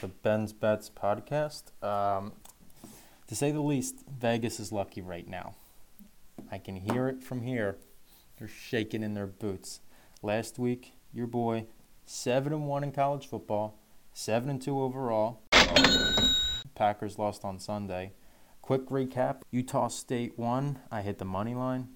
to 0.00 0.08
Ben's 0.08 0.54
Bets 0.54 0.90
podcast. 0.90 1.64
Um, 1.84 2.32
to 3.26 3.34
say 3.34 3.50
the 3.50 3.60
least, 3.60 3.96
Vegas 4.08 4.58
is 4.58 4.72
lucky 4.72 5.02
right 5.02 5.28
now. 5.28 5.56
I 6.50 6.56
can 6.56 6.76
hear 6.76 7.06
it 7.06 7.22
from 7.22 7.42
here. 7.42 7.76
They're 8.38 8.48
shaking 8.48 9.02
in 9.02 9.12
their 9.12 9.26
boots. 9.26 9.80
Last 10.22 10.58
week, 10.58 10.94
your 11.12 11.26
boy, 11.26 11.66
seven 12.06 12.54
and 12.54 12.66
one 12.66 12.82
in 12.82 12.92
college 12.92 13.26
football, 13.26 13.78
seven 14.14 14.48
and 14.48 14.62
two 14.62 14.80
overall. 14.80 15.42
Packers 16.74 17.18
lost 17.18 17.44
on 17.44 17.58
Sunday. 17.58 18.12
Quick 18.62 18.86
recap: 18.86 19.42
Utah 19.50 19.88
State 19.88 20.38
won. 20.38 20.78
I 20.90 21.02
hit 21.02 21.18
the 21.18 21.26
money 21.26 21.54
line. 21.54 21.88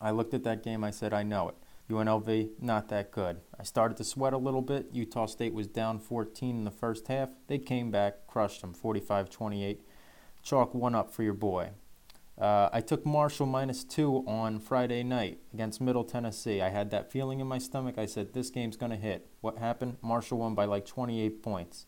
I 0.00 0.12
looked 0.12 0.34
at 0.34 0.44
that 0.44 0.62
game. 0.62 0.84
I 0.84 0.92
said, 0.92 1.12
I 1.12 1.24
know 1.24 1.48
it. 1.48 1.56
UNLV, 1.90 2.50
not 2.60 2.88
that 2.88 3.10
good. 3.10 3.38
I 3.58 3.62
started 3.62 3.96
to 3.96 4.04
sweat 4.04 4.32
a 4.32 4.38
little 4.38 4.62
bit. 4.62 4.90
Utah 4.92 5.26
State 5.26 5.54
was 5.54 5.66
down 5.66 5.98
14 5.98 6.56
in 6.56 6.64
the 6.64 6.70
first 6.70 7.08
half. 7.08 7.30
They 7.46 7.58
came 7.58 7.90
back, 7.90 8.26
crushed 8.26 8.60
them 8.60 8.74
45 8.74 9.30
28. 9.30 9.80
Chalk 10.42 10.74
one 10.74 10.94
up 10.94 11.10
for 11.10 11.22
your 11.22 11.34
boy. 11.34 11.70
Uh, 12.38 12.68
I 12.72 12.80
took 12.80 13.04
Marshall 13.04 13.46
minus 13.46 13.82
two 13.82 14.22
on 14.26 14.60
Friday 14.60 15.02
night 15.02 15.38
against 15.52 15.80
Middle 15.80 16.04
Tennessee. 16.04 16.60
I 16.60 16.68
had 16.68 16.90
that 16.92 17.10
feeling 17.10 17.40
in 17.40 17.48
my 17.48 17.58
stomach. 17.58 17.98
I 17.98 18.06
said, 18.06 18.32
this 18.32 18.50
game's 18.50 18.76
going 18.76 18.92
to 18.92 18.96
hit. 18.96 19.26
What 19.40 19.58
happened? 19.58 19.96
Marshall 20.02 20.38
won 20.38 20.54
by 20.54 20.66
like 20.66 20.86
28 20.86 21.42
points. 21.42 21.86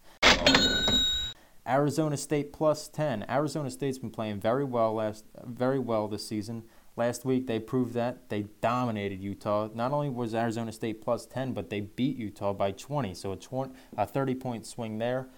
Arizona 1.69 2.17
State 2.17 2.53
plus 2.53 2.89
10. 2.89 3.27
Arizona 3.29 3.71
State's 3.71 3.99
been 3.99 4.11
playing 4.11 4.41
very 4.41 4.65
well 4.65 4.95
last, 4.95 5.25
very 5.45 5.79
well 5.79 6.09
this 6.09 6.27
season. 6.27 6.65
Last 7.01 7.25
week 7.25 7.47
they 7.47 7.59
proved 7.59 7.95
that 7.95 8.29
they 8.29 8.43
dominated 8.61 9.23
Utah. 9.23 9.71
Not 9.75 9.91
only 9.93 10.11
was 10.11 10.35
Arizona 10.35 10.71
State 10.71 11.01
plus 11.01 11.25
10, 11.25 11.55
but 11.55 11.71
they 11.71 11.81
beat 11.81 12.19
Utah 12.19 12.53
by 12.53 12.73
20. 12.73 13.15
So 13.15 13.33
a, 13.33 13.37
20, 13.37 13.73
a 13.97 14.07
30 14.07 14.35
point 14.35 14.67
swing 14.67 14.99
there. 14.99 15.31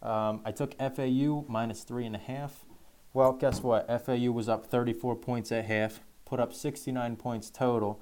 Um, 0.00 0.40
I 0.44 0.52
took 0.54 0.74
FAU 0.78 1.44
minus 1.48 1.82
three 1.82 2.06
and 2.06 2.14
a 2.14 2.20
half. 2.20 2.64
Well, 3.12 3.32
guess 3.32 3.64
what? 3.64 3.88
FAU 3.88 4.30
was 4.30 4.48
up 4.48 4.64
34 4.64 5.16
points 5.16 5.50
at 5.50 5.64
half, 5.64 5.98
put 6.24 6.38
up 6.38 6.54
69 6.54 7.16
points 7.16 7.50
total. 7.50 8.00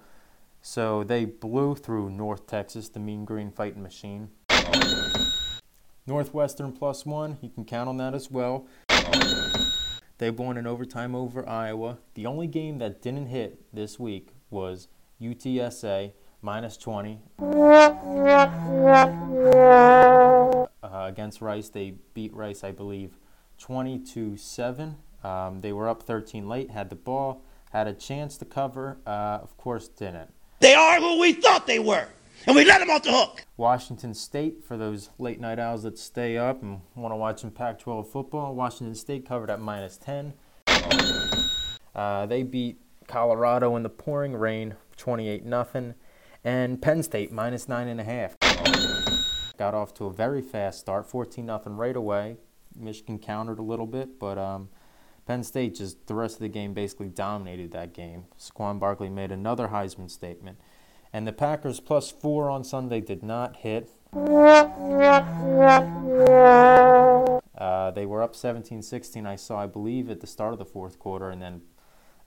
So 0.61 1.03
they 1.03 1.25
blew 1.25 1.75
through 1.75 2.11
North 2.11 2.47
Texas, 2.47 2.91
the 2.91 3.01
Mean 3.01 3.25
Green 3.25 3.51
Fighting 3.51 3.83
Machine. 3.83 4.29
Northwestern 6.07 6.73
plus 6.73 7.07
one, 7.07 7.39
you 7.41 7.49
can 7.49 7.65
count 7.65 7.89
on 7.89 7.97
that 7.97 8.15
as 8.15 8.31
well. 8.31 8.67
They 10.21 10.31
won 10.31 10.59
in 10.59 10.67
overtime 10.67 11.15
over 11.15 11.49
Iowa. 11.49 11.97
The 12.13 12.27
only 12.27 12.47
game 12.47 12.77
that 12.77 13.01
didn't 13.01 13.29
hit 13.29 13.59
this 13.73 13.99
week 13.99 14.35
was 14.51 14.89
UTSA 15.19 16.13
minus 16.43 16.77
20 16.77 17.23
uh, 17.39 17.47
against 20.83 21.41
Rice. 21.41 21.71
They 21.71 21.95
beat 22.13 22.35
Rice, 22.35 22.63
I 22.63 22.71
believe, 22.71 23.17
20 23.57 23.99
to 24.13 24.37
7. 24.37 24.97
Um, 25.25 25.63
they 25.63 25.73
were 25.73 25.89
up 25.89 26.03
13 26.03 26.47
late, 26.47 26.71
had 26.71 26.91
the 26.91 26.97
ball, 26.97 27.43
had 27.73 27.87
a 27.87 27.95
chance 27.95 28.37
to 28.37 28.45
cover, 28.45 28.99
uh, 29.07 29.39
of 29.43 29.57
course, 29.57 29.89
didn't. 29.89 30.35
They 30.59 30.75
are 30.75 31.01
who 31.01 31.19
we 31.19 31.33
thought 31.33 31.67
they 31.67 31.79
were, 31.79 32.09
and 32.47 32.57
we 32.57 32.65
let 32.65 32.79
them 32.81 32.91
off 32.91 33.03
the 33.03 33.13
hook. 33.13 33.45
Washington 33.57 34.15
State, 34.15 34.65
for 34.65 34.77
those 34.77 35.11
late 35.19 35.41
night 35.41 35.59
owls 35.59 35.83
that 35.83 35.99
stay 35.99 36.39
up 36.39 36.63
and 36.63 36.81
want 36.95 37.13
to 37.13 37.17
watch 37.17 37.41
some 37.41 37.51
Pac 37.51 37.79
12 37.79 38.11
football, 38.11 38.55
Washington 38.55 38.95
State 38.95 39.27
covered 39.27 39.51
at 39.51 39.61
minus 39.61 39.97
10. 39.99 40.35
Uh, 41.95 42.27
they 42.27 42.43
beat 42.43 42.79
Colorado 43.07 43.77
in 43.77 43.83
the 43.83 43.89
pouring 43.89 44.35
rain, 44.35 44.77
28 44.97 45.45
0 45.45 45.95
and 46.45 46.81
Penn 46.81 47.03
State 47.03 47.33
minus 47.33 47.67
9.5. 47.67 49.57
Got 49.59 49.75
off 49.75 49.93
to 49.95 50.07
a 50.07 50.13
very 50.13 50.41
fast 50.41 50.81
start, 50.81 51.07
14 51.07 51.47
0 51.47 51.63
right 51.67 51.97
away. 51.97 52.37
Michigan 52.75 53.19
countered 53.19 53.59
a 53.59 53.63
little 53.63 53.87
bit, 53.87 54.19
but 54.19 54.39
um, 54.39 54.69
Penn 55.27 55.43
State 55.43 55.75
just 55.75 56.07
the 56.07 56.15
rest 56.15 56.37
of 56.37 56.41
the 56.41 56.49
game 56.49 56.73
basically 56.73 57.09
dominated 57.09 57.73
that 57.73 57.93
game. 57.93 58.25
Saquon 58.39 58.79
Barkley 58.81 59.11
made 59.11 59.33
another 59.33 59.69
Heisman 59.69 60.11
statement. 60.11 60.59
And 61.13 61.27
the 61.27 61.33
Packers 61.33 61.81
plus 61.81 62.11
four 62.11 62.49
on 62.51 62.63
Sunday 62.63 63.01
did 63.01 63.23
not 63.23 63.57
hit. 63.57 63.91
Uh, 67.61 67.91
they 67.91 68.07
were 68.07 68.23
up 68.23 68.37
17 68.37 68.83
16, 68.83 69.27
I 69.27 69.37
saw, 69.37 69.59
I 69.59 69.67
believe, 69.67 70.09
at 70.09 70.21
the 70.21 70.27
start 70.27 70.53
of 70.53 70.59
the 70.59 70.65
fourth 70.65 70.99
quarter, 70.99 71.31
and 71.31 71.43
then 71.43 71.63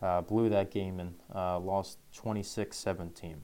uh, 0.02 0.22
blew 0.22 0.50
that 0.50 0.70
game 0.70 1.00
and 1.00 1.16
uh, 1.34 1.60
lost 1.60 1.98
26 2.16 2.76
17. 2.78 3.42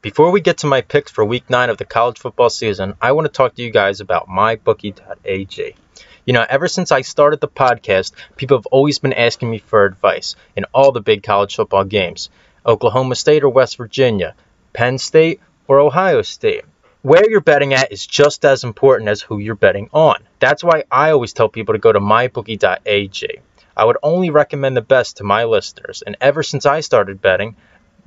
Before 0.00 0.30
we 0.30 0.40
get 0.40 0.58
to 0.58 0.66
my 0.66 0.80
picks 0.80 1.12
for 1.12 1.24
week 1.24 1.48
nine 1.48 1.70
of 1.70 1.76
the 1.76 1.84
college 1.84 2.18
football 2.18 2.50
season, 2.50 2.94
I 3.00 3.12
want 3.12 3.26
to 3.26 3.32
talk 3.32 3.54
to 3.54 3.62
you 3.62 3.70
guys 3.70 4.00
about 4.00 4.28
mybookie.ag. 4.28 5.76
You 6.24 6.32
know, 6.32 6.44
ever 6.48 6.68
since 6.68 6.90
I 6.90 7.02
started 7.02 7.40
the 7.40 7.48
podcast, 7.48 8.12
people 8.36 8.56
have 8.56 8.66
always 8.66 8.98
been 8.98 9.12
asking 9.12 9.50
me 9.50 9.58
for 9.58 9.84
advice 9.84 10.36
in 10.56 10.64
all 10.72 10.90
the 10.90 11.00
big 11.00 11.22
college 11.22 11.54
football 11.54 11.84
games 11.84 12.30
Oklahoma 12.64 13.14
State 13.14 13.44
or 13.44 13.48
West 13.48 13.76
Virginia, 13.76 14.34
Penn 14.72 14.98
State 14.98 15.40
or 15.68 15.80
Ohio 15.80 16.22
State. 16.22 16.64
Where 17.02 17.28
you're 17.28 17.40
betting 17.40 17.74
at 17.74 17.90
is 17.90 18.06
just 18.06 18.44
as 18.44 18.62
important 18.62 19.08
as 19.08 19.20
who 19.20 19.38
you're 19.38 19.56
betting 19.56 19.88
on. 19.92 20.22
That's 20.38 20.62
why 20.62 20.84
I 20.90 21.10
always 21.10 21.32
tell 21.32 21.48
people 21.48 21.74
to 21.74 21.80
go 21.80 21.92
to 21.92 21.98
mybookie.ag. 21.98 23.40
I 23.76 23.84
would 23.84 23.96
only 24.02 24.30
recommend 24.30 24.76
the 24.76 24.82
best 24.82 25.16
to 25.16 25.24
my 25.24 25.44
listeners, 25.44 26.02
and 26.06 26.16
ever 26.20 26.42
since 26.42 26.66
I 26.66 26.80
started 26.80 27.20
betting, 27.20 27.56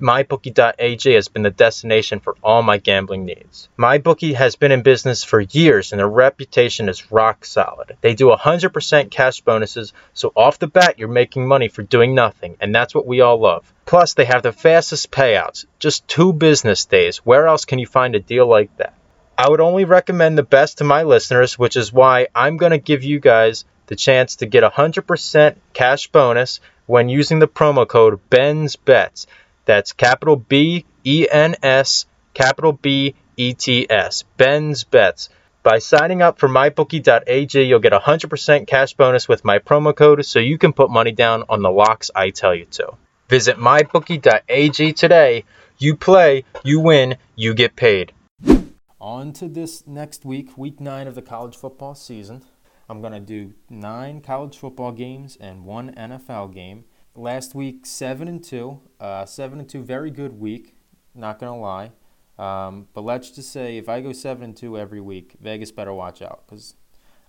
MyBookie.ag 0.01 1.13
has 1.13 1.29
been 1.29 1.43
the 1.43 1.49
destination 1.49 2.19
for 2.19 2.35
all 2.43 2.61
my 2.61 2.77
gambling 2.77 3.23
needs. 3.23 3.69
MyBookie 3.79 4.35
has 4.35 4.57
been 4.57 4.73
in 4.73 4.81
business 4.81 5.23
for 5.23 5.39
years 5.39 5.93
and 5.93 5.99
their 5.99 6.09
reputation 6.09 6.89
is 6.89 7.11
rock 7.13 7.45
solid. 7.45 7.95
They 8.01 8.13
do 8.13 8.25
100% 8.29 9.09
cash 9.09 9.39
bonuses, 9.39 9.93
so 10.13 10.33
off 10.35 10.59
the 10.59 10.67
bat 10.67 10.99
you're 10.99 11.07
making 11.07 11.47
money 11.47 11.69
for 11.69 11.81
doing 11.81 12.13
nothing, 12.13 12.57
and 12.59 12.75
that's 12.75 12.93
what 12.93 13.07
we 13.07 13.21
all 13.21 13.39
love. 13.39 13.71
Plus, 13.85 14.13
they 14.13 14.25
have 14.25 14.43
the 14.43 14.51
fastest 14.51 15.11
payouts, 15.11 15.65
just 15.79 16.05
two 16.09 16.33
business 16.33 16.83
days. 16.83 17.19
Where 17.19 17.47
else 17.47 17.63
can 17.63 17.79
you 17.79 17.87
find 17.87 18.15
a 18.15 18.19
deal 18.19 18.47
like 18.47 18.75
that? 18.75 18.95
I 19.37 19.49
would 19.49 19.61
only 19.61 19.85
recommend 19.85 20.37
the 20.37 20.43
best 20.43 20.79
to 20.79 20.83
my 20.83 21.03
listeners, 21.03 21.57
which 21.57 21.77
is 21.77 21.93
why 21.93 22.27
I'm 22.35 22.57
going 22.57 22.71
to 22.71 22.77
give 22.77 23.03
you 23.03 23.21
guys 23.21 23.63
the 23.87 23.95
chance 23.95 24.37
to 24.37 24.45
get 24.45 24.63
100% 24.63 25.55
cash 25.73 26.07
bonus 26.07 26.59
when 26.85 27.09
using 27.09 27.39
the 27.39 27.47
promo 27.47 27.87
code 27.87 28.19
BENSBETS. 28.29 29.25
That's 29.65 29.93
capital 29.93 30.35
B 30.35 30.85
E 31.03 31.27
N 31.29 31.55
S, 31.61 32.05
capital 32.33 32.71
B 32.71 33.15
E 33.37 33.53
T 33.53 33.87
S. 33.89 34.23
Ben's 34.37 34.83
Bets. 34.83 35.29
By 35.63 35.79
signing 35.79 36.21
up 36.21 36.37
for 36.37 36.47
mybookie.ag, 36.47 37.63
you'll 37.63 37.79
get 37.79 37.91
a 37.91 37.99
100% 37.99 38.67
cash 38.67 38.93
bonus 38.93 39.27
with 39.27 39.43
my 39.43 39.57
promo 39.57 39.95
code 39.95 40.23
so 40.23 40.37
you 40.37 40.59
can 40.59 40.73
put 40.73 40.91
money 40.91 41.11
down 41.11 41.43
on 41.49 41.63
the 41.63 41.71
locks 41.71 42.11
I 42.15 42.29
tell 42.29 42.53
you 42.53 42.65
to. 42.65 42.93
Visit 43.29 43.57
mybookie.ag 43.57 44.93
today. 44.93 45.43
You 45.79 45.95
play, 45.95 46.45
you 46.63 46.81
win, 46.81 47.17
you 47.35 47.55
get 47.55 47.75
paid. 47.75 48.13
On 49.01 49.33
to 49.33 49.47
this 49.47 49.87
next 49.87 50.23
week, 50.23 50.55
week 50.55 50.79
nine 50.79 51.07
of 51.07 51.15
the 51.15 51.23
college 51.23 51.55
football 51.55 51.95
season. 51.95 52.43
I'm 52.87 53.01
going 53.01 53.13
to 53.13 53.19
do 53.19 53.55
nine 53.67 54.21
college 54.21 54.57
football 54.57 54.91
games 54.91 55.35
and 55.41 55.65
one 55.65 55.95
NFL 55.95 56.53
game 56.53 56.85
last 57.15 57.55
week 57.55 57.85
seven 57.85 58.27
and 58.27 58.43
two, 58.43 58.81
uh, 58.99 59.25
seven 59.25 59.59
and 59.59 59.69
two, 59.69 59.81
very 59.81 60.11
good 60.11 60.39
week. 60.39 60.75
Not 61.13 61.39
gonna 61.39 61.59
lie, 61.59 61.91
um, 62.37 62.87
but 62.93 63.03
let's 63.03 63.31
just 63.31 63.51
say 63.51 63.77
if 63.77 63.87
I 63.87 64.01
go 64.01 64.11
seven 64.11 64.43
and 64.43 64.57
two 64.57 64.77
every 64.77 65.01
week, 65.01 65.35
Vegas 65.39 65.71
better 65.71 65.93
watch 65.93 66.21
out 66.21 66.43
because 66.45 66.75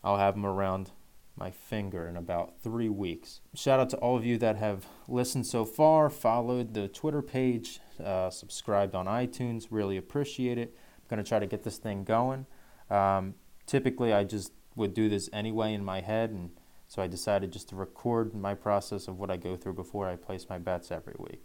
I'll 0.03 0.19
have 0.19 0.35
them 0.35 0.45
around 0.45 0.91
my 1.37 1.51
finger 1.51 2.09
in 2.09 2.17
about 2.17 2.55
three 2.63 2.89
weeks. 2.89 3.41
Shout 3.55 3.79
out 3.79 3.91
to 3.91 3.97
all 3.99 4.17
of 4.17 4.25
you 4.25 4.39
that 4.39 4.57
have 4.57 4.87
listened 5.07 5.47
so 5.47 5.65
far, 5.65 6.09
followed 6.09 6.75
the 6.75 6.89
Twitter 6.89 7.23
page, 7.23 7.81
uh, 8.03 8.31
subscribed 8.31 8.95
on 8.95 9.07
iTunes. 9.07 9.69
Really 9.71 9.97
appreciate 9.97 10.59
it. 10.59 10.75
I'm 10.99 11.05
gonna 11.09 11.23
try 11.23 11.39
to 11.39 11.47
get 11.47 11.63
this 11.63 11.79
thing 11.79 12.05
going. 12.05 12.47
Um, 12.91 13.35
typically, 13.67 14.13
I 14.13 14.25
just 14.25 14.53
would 14.75 14.95
do 14.95 15.09
this 15.09 15.31
anyway 15.33 15.75
in 15.75 15.85
my 15.85 16.01
head 16.01 16.31
and 16.31 16.51
so 16.89 17.03
I 17.03 17.07
decided 17.07 17.53
just 17.53 17.69
to 17.71 17.77
record 17.77 18.35
my 18.35 18.55
process 18.55 19.09
of 19.09 19.19
what 19.19 19.31
I 19.31 19.37
go 19.37 19.57
through 19.57 19.75
before 19.75 20.09
I 20.09 20.17
place 20.17 20.47
my 20.49 20.59
bets 20.59 20.91
every 20.91 21.15
week. 21.19 21.45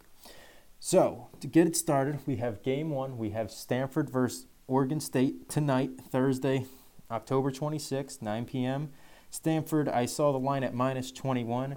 So 0.78 1.28
to 1.40 1.46
get 1.46 1.66
it 1.66 1.76
started, 1.76 2.20
we 2.26 2.36
have 2.36 2.62
game 2.62 2.90
one. 2.90 3.16
We 3.18 3.30
have 3.30 3.50
Stanford 3.50 4.10
versus 4.10 4.46
Oregon 4.66 5.00
State 5.00 5.48
tonight, 5.48 5.90
Thursday, 6.10 6.66
October 7.10 7.50
26th, 7.50 8.22
9 8.22 8.44
p.m. 8.46 8.90
Stanford, 9.30 9.88
I 9.88 10.06
saw 10.06 10.32
the 10.32 10.38
line 10.38 10.62
at 10.62 10.74
minus 10.74 11.10
21. 11.10 11.76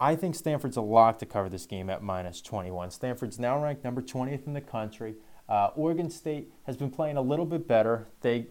I 0.00 0.16
think 0.16 0.34
Stanford's 0.34 0.76
a 0.76 0.82
lock 0.82 1.18
to 1.20 1.26
cover 1.26 1.48
this 1.48 1.66
game 1.66 1.90
at 1.90 2.02
minus 2.02 2.40
21. 2.40 2.90
Stanford's 2.90 3.38
now 3.38 3.62
ranked 3.62 3.84
number 3.84 4.02
20th 4.02 4.46
in 4.46 4.52
the 4.52 4.60
country. 4.60 5.16
Uh, 5.48 5.70
Oregon 5.76 6.10
State 6.10 6.52
has 6.64 6.76
been 6.76 6.90
playing 6.90 7.16
a 7.16 7.22
little 7.22 7.46
bit 7.46 7.68
better. 7.68 8.08
They 8.20 8.46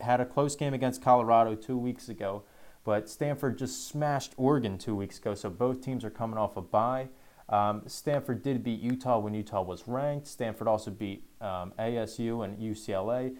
had 0.00 0.20
a 0.20 0.26
close 0.26 0.56
game 0.56 0.74
against 0.74 1.02
Colorado 1.02 1.54
two 1.54 1.78
weeks 1.78 2.08
ago. 2.08 2.42
But 2.84 3.08
Stanford 3.08 3.58
just 3.58 3.88
smashed 3.88 4.32
Oregon 4.36 4.78
two 4.78 4.96
weeks 4.96 5.18
ago, 5.18 5.34
so 5.34 5.50
both 5.50 5.82
teams 5.82 6.04
are 6.04 6.10
coming 6.10 6.38
off 6.38 6.56
a 6.56 6.62
bye. 6.62 7.08
Um, 7.48 7.82
Stanford 7.86 8.42
did 8.42 8.62
beat 8.62 8.80
Utah 8.80 9.18
when 9.18 9.34
Utah 9.34 9.62
was 9.62 9.86
ranked. 9.86 10.26
Stanford 10.26 10.68
also 10.68 10.90
beat 10.90 11.24
um, 11.40 11.72
ASU 11.78 12.44
and 12.44 12.58
UCLA. 12.58 13.36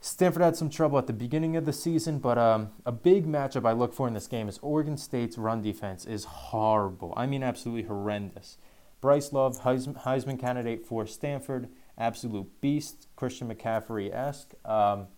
Stanford 0.00 0.42
had 0.42 0.56
some 0.56 0.70
trouble 0.70 0.98
at 0.98 1.06
the 1.06 1.12
beginning 1.12 1.56
of 1.56 1.64
the 1.64 1.72
season, 1.72 2.18
but 2.18 2.38
um, 2.38 2.70
a 2.84 2.92
big 2.92 3.26
matchup 3.26 3.66
I 3.66 3.72
look 3.72 3.92
for 3.92 4.06
in 4.06 4.14
this 4.14 4.28
game 4.28 4.48
is 4.48 4.58
Oregon 4.62 4.96
State's 4.96 5.36
run 5.36 5.62
defense 5.62 6.04
is 6.04 6.24
horrible. 6.24 7.12
I 7.16 7.26
mean, 7.26 7.42
absolutely 7.42 7.88
horrendous. 7.88 8.58
Bryce 9.00 9.32
Love, 9.32 9.60
Heisman 9.62 10.38
candidate 10.38 10.86
for 10.86 11.06
Stanford, 11.06 11.68
absolute 11.98 12.60
beast, 12.60 13.08
Christian 13.16 13.52
McCaffrey 13.52 14.14
esque. 14.14 14.52
Um, 14.64 15.08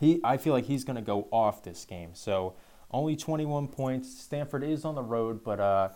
he, 0.00 0.20
I 0.24 0.36
feel 0.36 0.52
like 0.52 0.64
he's 0.64 0.84
going 0.84 0.96
to 0.96 1.02
go 1.02 1.28
off 1.30 1.62
this 1.62 1.84
game. 1.84 2.10
So 2.14 2.54
only 2.94 3.16
21 3.16 3.68
points. 3.68 4.18
Stanford 4.18 4.62
is 4.62 4.84
on 4.84 4.94
the 4.94 5.02
road, 5.02 5.42
but 5.42 5.58
uh, 5.60 5.88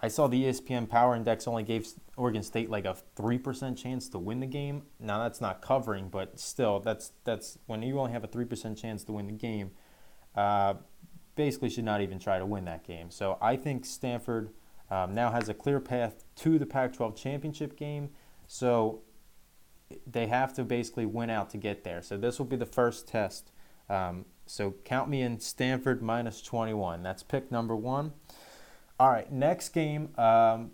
I 0.00 0.08
saw 0.08 0.28
the 0.28 0.44
ESPN 0.44 0.88
Power 0.88 1.16
Index 1.16 1.48
only 1.48 1.64
gave 1.64 1.88
Oregon 2.16 2.42
State 2.42 2.70
like 2.70 2.84
a 2.84 2.94
three 3.16 3.38
percent 3.38 3.76
chance 3.76 4.08
to 4.10 4.18
win 4.18 4.40
the 4.40 4.46
game. 4.46 4.84
Now 5.00 5.22
that's 5.22 5.40
not 5.40 5.60
covering, 5.60 6.08
but 6.08 6.38
still, 6.38 6.78
that's 6.78 7.12
that's 7.24 7.58
when 7.66 7.82
you 7.82 7.98
only 7.98 8.12
have 8.12 8.22
a 8.22 8.28
three 8.28 8.44
percent 8.44 8.78
chance 8.78 9.02
to 9.04 9.12
win 9.12 9.26
the 9.26 9.32
game. 9.32 9.72
Uh, 10.34 10.74
basically, 11.34 11.68
should 11.68 11.84
not 11.84 12.00
even 12.00 12.18
try 12.18 12.38
to 12.38 12.46
win 12.46 12.64
that 12.66 12.84
game. 12.86 13.10
So 13.10 13.36
I 13.42 13.56
think 13.56 13.84
Stanford 13.84 14.50
um, 14.90 15.12
now 15.12 15.32
has 15.32 15.48
a 15.48 15.54
clear 15.54 15.80
path 15.80 16.24
to 16.36 16.58
the 16.58 16.66
Pac-12 16.66 17.16
championship 17.16 17.76
game. 17.76 18.10
So 18.46 19.02
they 20.06 20.28
have 20.28 20.52
to 20.54 20.64
basically 20.64 21.06
win 21.06 21.30
out 21.30 21.50
to 21.50 21.56
get 21.56 21.82
there. 21.82 22.02
So 22.02 22.16
this 22.16 22.38
will 22.38 22.46
be 22.46 22.56
the 22.56 22.66
first 22.66 23.08
test. 23.08 23.50
Um, 23.88 24.24
so 24.46 24.74
count 24.84 25.08
me 25.08 25.22
in 25.22 25.40
Stanford 25.40 26.02
minus 26.02 26.42
21. 26.42 27.02
That's 27.02 27.22
pick 27.22 27.50
number 27.50 27.74
one. 27.74 28.12
All 28.98 29.10
right, 29.10 29.30
next 29.32 29.70
game 29.70 30.10
um, 30.16 30.70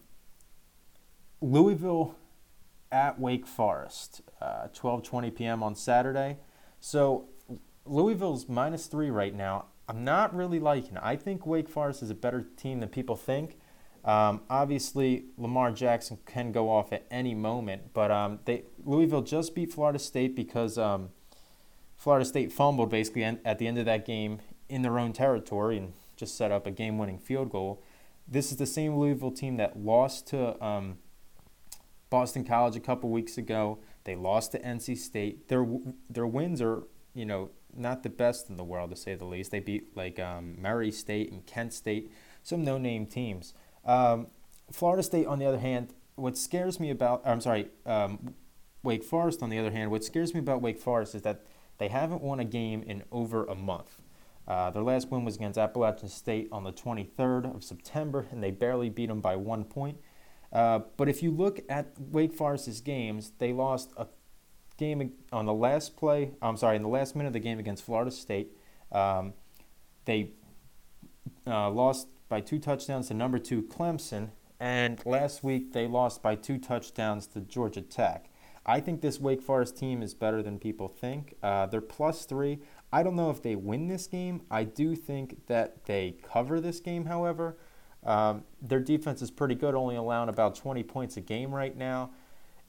Louisville 1.41 2.17
at 2.93 3.19
Wake 3.19 3.47
Forest, 3.47 4.21
uh, 4.41 4.69
12:20 4.75 5.35
p.m. 5.35 5.63
on 5.63 5.75
Saturday. 5.75 6.39
So 6.81 7.29
Louisville's 7.87 8.49
minus 8.49 8.87
three 8.87 9.11
right 9.11 9.35
now. 9.35 9.67
I'm 9.89 10.05
not 10.05 10.35
really 10.35 10.61
liking 10.61 10.97
it. 10.97 11.03
I 11.03 11.17
think 11.17 11.47
Wake 11.47 11.69
Forest 11.69 12.03
is 12.03 12.11
a 12.11 12.15
better 12.15 12.47
team 12.57 12.81
than 12.81 12.89
people 12.89 13.17
think. 13.17 13.59
Um, 14.05 14.43
obviously, 14.49 15.25
Lamar 15.37 15.73
Jackson 15.73 16.19
can 16.25 16.53
go 16.53 16.71
off 16.71 16.93
at 16.93 17.05
any 17.11 17.35
moment, 17.35 17.93
but 17.93 18.11
um, 18.11 18.39
they 18.45 18.65
Louisville 18.85 19.23
just 19.23 19.55
beat 19.55 19.73
Florida 19.73 19.99
State 19.99 20.35
because 20.37 20.79
um, 20.79 21.11
Florida 22.01 22.25
State 22.25 22.51
fumbled 22.51 22.89
basically 22.89 23.25
at 23.25 23.59
the 23.59 23.67
end 23.67 23.77
of 23.77 23.85
that 23.85 24.07
game 24.07 24.41
in 24.71 24.81
their 24.81 24.99
own 24.99 25.13
territory 25.13 25.77
and 25.77 25.93
just 26.17 26.35
set 26.35 26.51
up 26.51 26.67
a 26.67 26.71
game-winning 26.71 27.19
field 27.19 27.51
goal. 27.51 27.83
This 28.27 28.51
is 28.51 28.57
the 28.57 28.65
same 28.65 28.97
Louisville 28.97 29.31
team 29.31 29.59
that 29.59 29.79
lost 29.79 30.29
to 30.29 30.65
um, 30.65 30.97
Boston 32.09 32.43
College 32.43 32.75
a 32.75 32.81
couple 32.81 33.11
weeks 33.11 33.37
ago. 33.37 33.81
They 34.05 34.17
lost 34.17 34.53
to 34.53 34.61
NC 34.61 34.97
State. 34.97 35.49
Their 35.49 35.67
their 36.09 36.27
wins 36.27 36.63
are 36.63 36.85
you 37.13 37.27
know 37.27 37.51
not 37.77 38.03
the 38.03 38.09
best 38.09 38.49
in 38.49 38.57
the 38.57 38.65
world 38.65 38.89
to 38.91 38.97
say 38.97 39.15
the 39.15 39.27
least. 39.27 39.51
They 39.51 39.61
beat 39.61 39.95
like 39.95 40.19
um, 40.19 40.57
Murray 40.59 40.91
State 40.91 41.31
and 41.31 41.45
Kent 41.45 41.75
State, 41.75 42.11
some 42.43 42.65
no-name 42.65 43.05
teams. 43.05 43.53
Um, 43.85 44.29
Florida 44.73 45.03
State, 45.03 45.27
on 45.27 45.39
the 45.39 45.45
other 45.45 45.59
hand, 45.59 45.93
what 46.15 46.39
scares 46.39 46.81
me 46.81 46.89
about 46.89 47.21
I'm 47.27 47.43
sorry, 47.43 47.69
um, 47.85 48.37
Wake 48.83 49.05
Forest, 49.05 49.43
on 49.43 49.51
the 49.51 49.59
other 49.59 49.71
hand, 49.71 49.91
what 49.91 50.03
scares 50.03 50.33
me 50.33 50.41
about 50.41 50.63
Wake 50.63 50.79
Forest 50.79 51.15
is 51.15 51.21
that 51.23 51.45
they 51.81 51.89
haven't 51.89 52.23
won 52.23 52.39
a 52.39 52.45
game 52.45 52.83
in 52.83 53.03
over 53.11 53.47
a 53.47 53.55
month. 53.55 54.03
Uh, 54.47 54.71
their 54.71 54.83
last 54.83 55.11
win 55.11 55.25
was 55.25 55.37
against 55.37 55.59
Appalachian 55.59 56.09
State 56.09 56.49
on 56.53 56.63
the 56.63 56.73
23rd 56.73 57.57
of 57.57 57.65
September, 57.65 58.27
and 58.31 58.43
they 58.43 58.51
barely 58.51 58.91
beat 58.91 59.07
them 59.07 59.21
by 59.21 59.35
one 59.35 59.65
point. 59.65 59.97
Uh, 60.53 60.81
but 60.99 61.09
if 61.09 61.23
you 61.23 61.31
look 61.31 61.61
at 61.71 61.95
Wake 61.99 62.35
Forest's 62.35 62.81
games, 62.81 63.33
they 63.39 63.55
lost 63.55 63.93
a 63.97 64.07
game 64.77 65.13
on 65.33 65.47
the 65.47 65.55
last 65.55 65.97
play. 65.97 66.33
I'm 66.43 66.59
sorry, 66.59 66.77
in 66.77 66.83
the 66.83 66.89
last 66.89 67.17
minute 67.17 67.29
of 67.29 67.33
the 67.33 67.41
game 67.41 67.59
against 67.59 67.83
Florida 67.83 68.11
State. 68.11 68.51
Um, 68.93 69.33
they 70.05 70.33
uh, 71.47 71.71
lost 71.71 72.09
by 72.29 72.43
two 72.43 72.59
touchdowns 72.59 73.09
to 73.09 73.15
number 73.15 73.39
two 73.39 73.63
Clemson, 73.63 74.31
and 74.59 75.01
last 75.07 75.43
week 75.43 75.73
they 75.73 75.87
lost 75.87 76.23
by 76.23 76.35
two 76.35 76.59
touchdowns 76.59 77.27
to 77.29 77.41
Georgia 77.41 77.81
Tech. 77.81 78.30
I 78.67 78.81
think 78.81 79.01
this 79.01 79.19
Wake 79.19 79.43
Forest 79.43 79.77
team 79.77 80.03
is 80.03 80.15
better 80.15 80.43
than 80.43 80.59
people 80.59 80.89
think. 80.89 81.35
Uh, 81.43 81.67
they're 81.67 81.81
plus 81.81 82.25
three. 82.27 82.61
I 82.93 83.03
don't 83.03 83.17
know 83.17 83.31
if 83.31 83.43
they 83.43 83.57
win 83.57 83.89
this 83.89 84.07
game. 84.07 84.43
I 84.51 84.65
do 84.65 84.95
think 84.95 85.47
that 85.47 85.87
they 85.87 86.17
cover 86.23 86.61
this 86.61 86.81
game, 86.81 87.07
however. 87.07 87.57
Um, 88.05 88.45
their 88.61 88.81
defense 88.81 89.23
is 89.23 89.31
pretty 89.31 89.55
good, 89.55 89.75
only 89.75 89.97
allowing 89.97 90.29
about 90.29 90.55
20 90.55 90.83
points 90.83 91.17
a 91.17 91.21
game 91.21 91.55
right 91.55 91.77
now. 91.77 92.11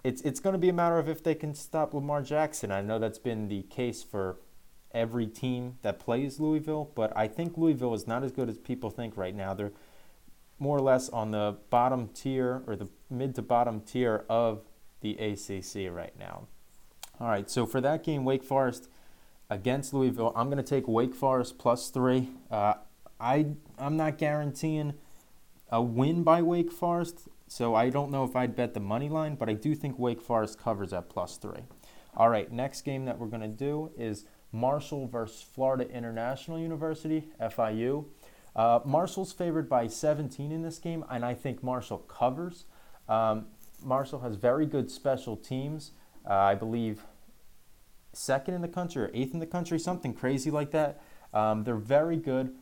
It's, 0.04 0.22
it's 0.22 0.40
going 0.40 0.54
to 0.54 0.60
be 0.60 0.70
a 0.70 0.74
matter 0.74 0.98
of 0.98 1.08
if 1.08 1.24
they 1.24 1.36
can 1.36 1.54
stop 1.54 1.94
Lamar 1.94 2.22
Jackson. 2.22 2.72
I 2.72 2.82
know 2.82 2.98
that's 2.98 3.20
been 3.20 3.48
the 3.48 3.64
case 3.64 4.04
for 4.04 4.38
every 4.94 5.28
team 5.28 5.78
that 5.84 6.00
plays 6.00 6.40
Louisville, 6.40 6.92
but 6.96 7.16
I 7.16 7.28
think 7.28 7.58
Louisville 7.58 7.94
is 7.94 8.08
not 8.08 8.24
as 8.24 8.32
good 8.32 8.50
as 8.50 8.58
people 8.58 8.90
think 8.90 9.16
right 9.16 9.36
now. 9.36 9.54
They're 9.54 9.72
more 10.60 10.78
or 10.78 10.82
less 10.82 11.10
on 11.10 11.32
the 11.32 11.58
bottom 11.70 12.10
tier 12.10 12.64
or 12.68 12.76
the 12.76 12.88
mid 13.10 13.36
to 13.36 13.42
bottom 13.42 13.82
tier 13.82 14.26
of 14.30 14.64
the 15.02 15.18
ACC 15.18 15.94
right 15.94 16.18
now. 16.18 16.48
All 17.20 17.28
right, 17.28 17.50
so 17.50 17.66
for 17.66 17.82
that 17.82 18.04
game, 18.04 18.24
Wake 18.24 18.44
Forest 18.44 18.90
against 19.50 19.94
Louisville. 19.94 20.32
I'm 20.36 20.48
going 20.48 20.58
to 20.58 20.64
take 20.64 20.88
Wake 20.88 21.14
Forest 21.14 21.60
plus 21.60 21.90
three. 21.90 22.30
Uh, 22.50 22.76
I 23.20 23.48
I'm 23.78 23.98
not 23.98 24.18
guaranteeing 24.18 24.94
a 25.70 25.82
win 25.82 26.24
by 26.24 26.42
Wake 26.42 26.72
Forest, 26.72 27.28
so 27.48 27.76
I 27.76 27.90
don't 27.90 28.12
know 28.12 28.24
if 28.24 28.36
I'd 28.36 28.56
bet 28.56 28.74
the 28.74 28.80
money 28.80 29.10
line, 29.10 29.36
but 29.36 29.50
I 29.50 29.54
do 29.54 29.76
think 29.76 30.00
Wake 30.00 30.22
Forest 30.22 30.58
covers 30.58 30.94
at 30.94 31.10
plus 31.10 31.38
three. 31.38 31.64
All 32.16 32.30
right, 32.30 32.52
next 32.52 32.82
game 32.82 33.06
that 33.06 33.20
we're 33.20 33.28
going 33.28 33.42
to 33.42 33.48
do 33.48 33.92
is 33.98 34.26
Marshall 34.52 35.08
versus 35.08 35.42
Florida 35.42 35.90
International 35.90 36.60
University 36.60 37.30
(FIU). 37.40 38.06
Uh, 38.56 38.80
Marshall's 38.84 39.32
favored 39.32 39.70
by 39.70 39.88
17 39.88 40.52
in 40.52 40.62
this 40.62 40.78
game, 40.78 41.06
and 41.10 41.24
I 41.24 41.34
think 41.34 41.64
Marshall 41.64 42.00
covers. 42.00 42.66
Um, 43.08 43.46
Marshall 43.84 44.20
has 44.20 44.36
very 44.36 44.66
good 44.66 44.90
special 44.90 45.36
teams. 45.36 45.92
Uh, 46.30 46.34
I 46.34 46.56
believe 46.56 47.04
second 48.14 48.54
in 48.54 48.62
the 48.62 48.68
country 48.68 49.04
or 49.04 49.12
eighth 49.14 49.34
in 49.34 49.40
the 49.40 49.46
country, 49.46 49.80
something 49.80 50.14
crazy 50.14 50.52
like 50.52 50.72
that. 50.72 51.02
Um, 51.34 51.64
they're 51.64 51.76
very 51.76 52.18
good, 52.18 52.54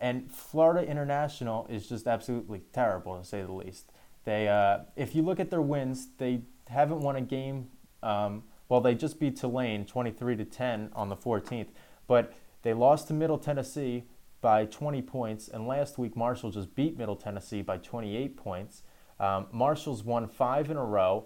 and 0.00 0.30
Florida 0.30 0.88
International 0.88 1.66
is 1.68 1.88
just 1.88 2.06
absolutely 2.06 2.62
terrible 2.72 3.18
to 3.18 3.24
say 3.24 3.42
the 3.42 3.52
least. 3.52 3.90
They, 4.24 4.48
uh, 4.48 4.80
if 4.94 5.14
you 5.14 5.22
look 5.22 5.40
at 5.40 5.50
their 5.50 5.62
wins, 5.62 6.08
they 6.18 6.42
haven't 6.68 7.00
won 7.00 7.16
a 7.16 7.20
game. 7.20 7.68
Um, 8.02 8.44
well, 8.68 8.80
they 8.80 8.94
just 8.94 9.18
beat 9.18 9.36
Tulane 9.36 9.84
23 9.84 10.36
to 10.36 10.44
10 10.44 10.90
on 10.94 11.08
the 11.08 11.16
14th, 11.16 11.68
but 12.06 12.32
they 12.62 12.72
lost 12.72 13.08
to 13.08 13.14
Middle 13.14 13.38
Tennessee 13.38 14.04
by 14.40 14.64
20 14.66 15.02
points, 15.02 15.48
and 15.48 15.66
last 15.66 15.98
week 15.98 16.16
Marshall 16.16 16.50
just 16.50 16.74
beat 16.74 16.96
Middle 16.96 17.16
Tennessee 17.16 17.62
by 17.62 17.76
28 17.78 18.36
points. 18.36 18.82
Um, 19.22 19.46
Marshall's 19.52 20.02
won 20.02 20.26
five 20.26 20.68
in 20.68 20.76
a 20.76 20.84
row. 20.84 21.24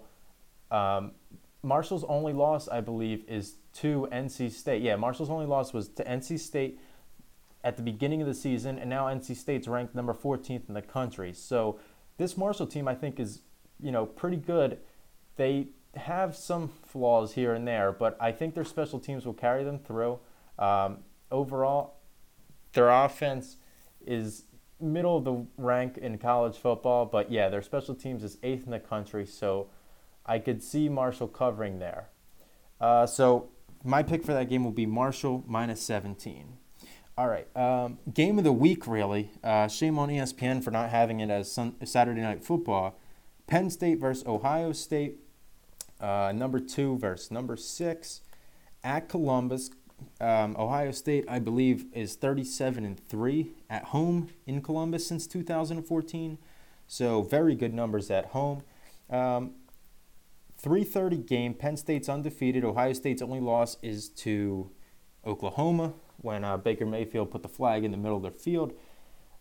Um, 0.69 1.11
Marshall's 1.63 2.03
only 2.03 2.31
loss, 2.31 2.67
I 2.67 2.79
believe, 2.79 3.25
is 3.27 3.55
to 3.73 4.07
NC 4.11 4.51
State. 4.51 4.83
Yeah, 4.83 4.95
Marshall's 4.95 5.31
only 5.31 5.47
loss 5.47 5.73
was 5.73 5.89
to 5.89 6.03
NC 6.03 6.39
State 6.39 6.79
at 7.63 7.75
the 7.75 7.81
beginning 7.81 8.21
of 8.21 8.27
the 8.27 8.35
season, 8.35 8.77
and 8.77 8.87
now 8.87 9.07
NC 9.07 9.35
State's 9.35 9.67
ranked 9.67 9.95
number 9.95 10.13
14th 10.13 10.67
in 10.67 10.75
the 10.75 10.81
country. 10.81 11.33
So 11.33 11.79
this 12.17 12.37
Marshall 12.37 12.67
team, 12.67 12.87
I 12.87 12.93
think, 12.93 13.19
is 13.19 13.41
you 13.79 13.91
know 13.91 14.05
pretty 14.05 14.37
good. 14.37 14.77
They 15.35 15.69
have 15.95 16.35
some 16.35 16.69
flaws 16.85 17.33
here 17.33 17.53
and 17.55 17.67
there, 17.67 17.91
but 17.91 18.15
I 18.21 18.31
think 18.31 18.53
their 18.53 18.63
special 18.63 18.99
teams 18.99 19.25
will 19.25 19.33
carry 19.33 19.63
them 19.63 19.79
through. 19.79 20.19
Um, 20.59 20.99
overall, 21.31 21.95
their 22.73 22.89
offense 22.89 23.57
is 24.05 24.43
middle 24.79 25.17
of 25.17 25.23
the 25.23 25.45
rank 25.57 25.97
in 25.97 26.17
college 26.17 26.57
football, 26.57 27.05
but 27.05 27.31
yeah, 27.31 27.49
their 27.49 27.61
special 27.61 27.95
teams 27.95 28.23
is 28.23 28.37
eighth 28.43 28.65
in 28.65 28.71
the 28.71 28.79
country, 28.79 29.25
so 29.25 29.69
I 30.25 30.39
could 30.39 30.61
see 30.61 30.89
Marshall 30.89 31.27
covering 31.27 31.79
there. 31.79 32.09
Uh, 32.79 33.05
so 33.05 33.49
my 33.83 34.03
pick 34.03 34.23
for 34.23 34.33
that 34.33 34.49
game 34.49 34.63
will 34.63 34.71
be 34.71 34.85
Marshall 34.85 35.43
minus 35.47 35.81
17. 35.81 36.57
All 37.17 37.27
right, 37.27 37.47
um, 37.57 37.97
game 38.13 38.37
of 38.37 38.43
the 38.43 38.51
week, 38.51 38.85
really. 38.85 39.31
Uh, 39.43 39.67
shame 39.67 39.97
on 39.97 40.09
ESPN 40.09 40.63
for 40.63 40.69
not 40.69 40.91
having 40.91 41.19
it 41.19 41.31
as 41.31 41.51
sun- 41.51 41.75
Saturday 41.83 42.21
Night 42.21 42.43
Football. 42.43 42.99
Penn 43.47 43.71
State 43.71 43.99
versus 43.99 44.25
Ohio 44.27 44.71
State. 44.71 45.19
Uh, 45.99 46.31
number 46.35 46.59
two 46.59 46.95
versus 46.99 47.31
number 47.31 47.57
six 47.57 48.21
at 48.83 49.09
Columbus. 49.09 49.71
Um, 50.19 50.55
Ohio 50.57 50.91
State, 50.91 51.25
I 51.27 51.39
believe, 51.39 51.85
is 51.93 52.15
37 52.15 52.85
and 52.85 53.07
three 53.07 53.51
at 53.69 53.85
home 53.85 54.29
in 54.45 54.61
Columbus 54.61 55.05
since 55.05 55.27
2014. 55.27 56.37
So 56.87 57.21
very 57.21 57.55
good 57.55 57.73
numbers 57.73 58.09
at 58.09 58.27
home. 58.27 58.63
Um, 59.09 59.55
3:30 60.61 61.17
game. 61.17 61.53
Penn 61.53 61.77
State's 61.77 62.09
undefeated. 62.09 62.65
Ohio 62.65 62.93
State's 62.93 63.21
only 63.21 63.39
loss 63.39 63.77
is 63.81 64.09
to 64.09 64.71
Oklahoma 65.25 65.93
when 66.17 66.43
uh, 66.43 66.57
Baker 66.57 66.85
Mayfield 66.85 67.29
put 67.29 67.43
the 67.43 67.49
flag 67.49 67.83
in 67.83 67.91
the 67.91 67.97
middle 67.97 68.17
of 68.17 68.23
their 68.23 68.31
field. 68.31 68.73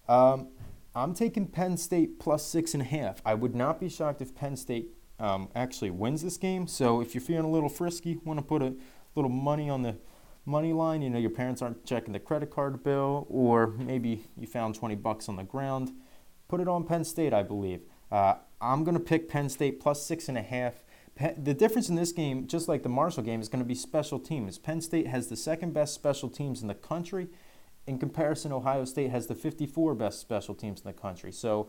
Um, 0.08 0.48
I'm 0.94 1.14
taking 1.14 1.46
Penn 1.46 1.76
State 1.76 2.18
plus 2.18 2.44
six 2.44 2.74
and 2.74 2.82
a 2.82 2.86
half. 2.86 3.20
I 3.24 3.34
would 3.34 3.54
not 3.54 3.80
be 3.80 3.88
shocked 3.88 4.20
if 4.20 4.34
Penn 4.34 4.56
State 4.56 4.90
um, 5.18 5.48
actually 5.54 5.90
wins 5.90 6.22
this 6.22 6.36
game. 6.36 6.66
So 6.66 7.00
if 7.00 7.14
you're 7.14 7.22
feeling 7.22 7.44
a 7.44 7.50
little 7.50 7.68
frisky, 7.68 8.20
want 8.24 8.38
to 8.38 8.44
put 8.44 8.62
a 8.62 8.74
little 9.14 9.30
money 9.30 9.70
on 9.70 9.82
the 9.82 9.96
money 10.46 10.72
line, 10.72 11.02
you 11.02 11.10
know 11.10 11.18
your 11.18 11.30
parents 11.30 11.60
aren't 11.60 11.84
checking 11.84 12.12
the 12.12 12.20
credit 12.20 12.50
card 12.50 12.82
bill, 12.82 13.26
or 13.28 13.66
maybe 13.66 14.24
you 14.38 14.46
found 14.46 14.74
20 14.74 14.94
bucks 14.94 15.28
on 15.28 15.36
the 15.36 15.42
ground, 15.42 15.92
put 16.48 16.60
it 16.60 16.68
on 16.68 16.84
Penn 16.84 17.04
State, 17.04 17.34
I 17.34 17.42
believe. 17.42 17.82
Uh, 18.10 18.34
I'm 18.60 18.84
going 18.84 18.96
to 18.96 19.02
pick 19.02 19.28
Penn 19.28 19.48
State 19.48 19.80
plus 19.80 20.06
six 20.06 20.28
and 20.28 20.38
a 20.38 20.42
half. 20.42 20.84
The 21.38 21.54
difference 21.54 21.88
in 21.88 21.96
this 21.96 22.12
game, 22.12 22.46
just 22.46 22.68
like 22.68 22.82
the 22.82 22.88
Marshall 22.88 23.22
game, 23.22 23.40
is 23.40 23.48
going 23.48 23.62
to 23.62 23.68
be 23.68 23.74
special 23.74 24.18
teams. 24.18 24.58
Penn 24.58 24.80
State 24.80 25.06
has 25.06 25.28
the 25.28 25.36
second 25.36 25.72
best 25.72 25.94
special 25.94 26.28
teams 26.28 26.60
in 26.60 26.68
the 26.68 26.74
country. 26.74 27.28
In 27.86 27.98
comparison, 27.98 28.52
Ohio 28.52 28.84
State 28.84 29.10
has 29.10 29.26
the 29.26 29.34
54 29.34 29.94
best 29.94 30.20
special 30.20 30.54
teams 30.54 30.80
in 30.80 30.86
the 30.86 30.92
country. 30.92 31.32
So 31.32 31.68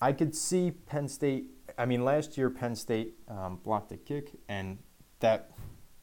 I 0.00 0.12
could 0.12 0.34
see 0.34 0.70
Penn 0.70 1.08
State. 1.08 1.50
I 1.76 1.84
mean, 1.84 2.04
last 2.04 2.38
year 2.38 2.48
Penn 2.48 2.74
State 2.74 3.14
um, 3.28 3.60
blocked 3.62 3.92
a 3.92 3.96
kick, 3.98 4.30
and 4.48 4.78
that 5.20 5.50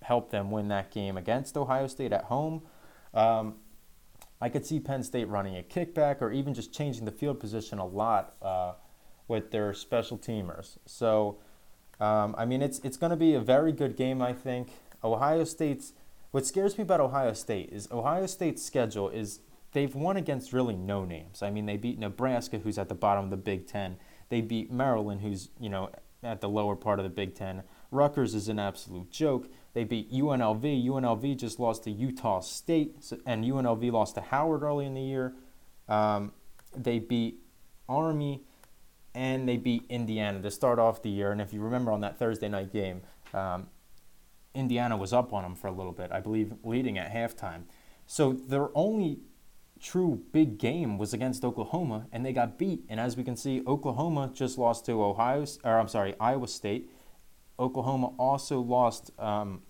helped 0.04 0.32
them 0.32 0.52
win 0.52 0.68
that 0.70 0.92
game 0.92 1.18
against 1.18 1.58
Ohio 1.58 1.88
State 1.88 2.14
at 2.14 2.26
home. 2.26 2.62
Um, 3.14 3.56
I 4.44 4.50
could 4.50 4.66
see 4.66 4.80
Penn 4.80 5.04
State 5.04 5.30
running 5.30 5.58
a 5.58 5.64
kickback 5.64 6.22
or 6.22 6.32
even 6.32 6.54
just 6.54 6.74
changing 6.74 7.06
the 7.06 7.12
field 7.12 7.40
position 7.40 7.80
a 7.80 7.86
lot 7.86 8.36
uh, 8.42 8.74
with 9.28 9.52
their 9.52 9.74
special 9.74 10.18
teamers. 10.18 10.78
So, 10.86 11.38
um, 12.00 12.36
I 12.38 12.46
mean, 12.46 12.62
it's 12.62 12.80
it's 12.80 12.98
going 12.98 13.12
to 13.12 13.16
be 13.16 13.34
a 13.34 13.40
very 13.40 13.72
good 13.72 13.96
game. 13.96 14.22
I 14.22 14.34
think 14.34 14.70
Ohio 15.04 15.44
State's. 15.46 15.94
What 16.32 16.46
scares 16.46 16.78
me 16.78 16.82
about 16.82 17.00
Ohio 17.00 17.34
State 17.34 17.70
is 17.72 17.88
Ohio 17.92 18.26
State's 18.26 18.62
schedule 18.62 19.08
is 19.10 19.40
they've 19.72 19.94
won 19.94 20.18
against 20.18 20.52
really 20.52 20.76
no 20.76 21.06
names. 21.06 21.42
I 21.42 21.50
mean, 21.50 21.66
they 21.66 21.78
beat 21.78 22.00
Nebraska, 22.00 22.58
who's 22.60 22.78
at 22.78 22.90
the 22.90 22.96
bottom 22.96 23.26
of 23.26 23.30
the 23.30 23.38
Big 23.38 23.68
Ten. 23.68 23.98
They 24.30 24.42
beat 24.42 24.72
Maryland, 24.72 25.22
who's 25.22 25.50
you 25.60 25.70
know 25.70 25.90
at 26.22 26.42
the 26.42 26.50
lower 26.50 26.76
part 26.76 27.00
of 27.00 27.04
the 27.04 27.10
Big 27.10 27.36
Ten. 27.36 27.64
Rutgers 27.92 28.34
is 28.34 28.50
an 28.50 28.60
absolute 28.60 29.10
joke. 29.12 29.48
They 29.74 29.84
beat 29.84 30.12
UNLV. 30.12 30.86
UNLV 30.86 31.38
just 31.38 31.60
lost 31.60 31.84
to 31.86 31.92
Utah 31.92 32.40
State, 32.42 32.96
and 33.26 33.44
UNLV 33.44 33.92
lost 33.92 34.16
to 34.16 34.22
Howard 34.22 34.62
early 34.62 34.86
in 34.86 34.94
the 34.94 35.02
year. 35.02 35.34
Um, 35.90 36.32
they 36.76 37.00
beat 37.00 37.40
Army, 37.90 38.44
and 39.16 39.48
they 39.48 39.58
beat 39.58 39.86
Indiana 39.90 40.42
to 40.42 40.52
start 40.52 40.80
off 40.80 41.02
the 41.02 41.10
year. 41.10 41.32
And 41.32 41.42
if 41.42 41.54
you 41.54 41.62
remember 41.62 41.92
on 41.92 42.02
that 42.02 42.18
Thursday 42.18 42.50
night 42.50 42.72
game, 42.72 43.02
um, 43.34 43.68
Indiana 44.54 44.96
was 44.96 45.14
up 45.14 45.34
on 45.34 45.44
them 45.44 45.56
for 45.56 45.68
a 45.68 45.72
little 45.72 45.92
bit, 45.92 46.12
I 46.12 46.20
believe, 46.20 46.54
leading 46.64 46.98
at 46.98 47.12
halftime. 47.12 47.64
So 48.06 48.34
their 48.34 48.70
only 48.76 49.20
true 49.80 50.24
big 50.32 50.58
game 50.58 50.98
was 50.98 51.14
against 51.14 51.44
Oklahoma, 51.44 52.08
and 52.12 52.26
they 52.26 52.32
got 52.34 52.58
beat. 52.58 52.84
And 52.90 53.00
as 53.00 53.18
we 53.18 53.24
can 53.24 53.36
see, 53.36 53.64
Oklahoma 53.66 54.32
just 54.34 54.58
lost 54.58 54.86
to 54.86 55.04
Ohio, 55.04 55.46
or 55.64 55.80
I'm 55.80 55.88
sorry, 55.88 56.16
Iowa 56.20 56.48
State. 56.48 56.90
Oklahoma 57.60 58.08
also 58.18 58.60
lost. 58.60 59.12
Um, 59.20 59.62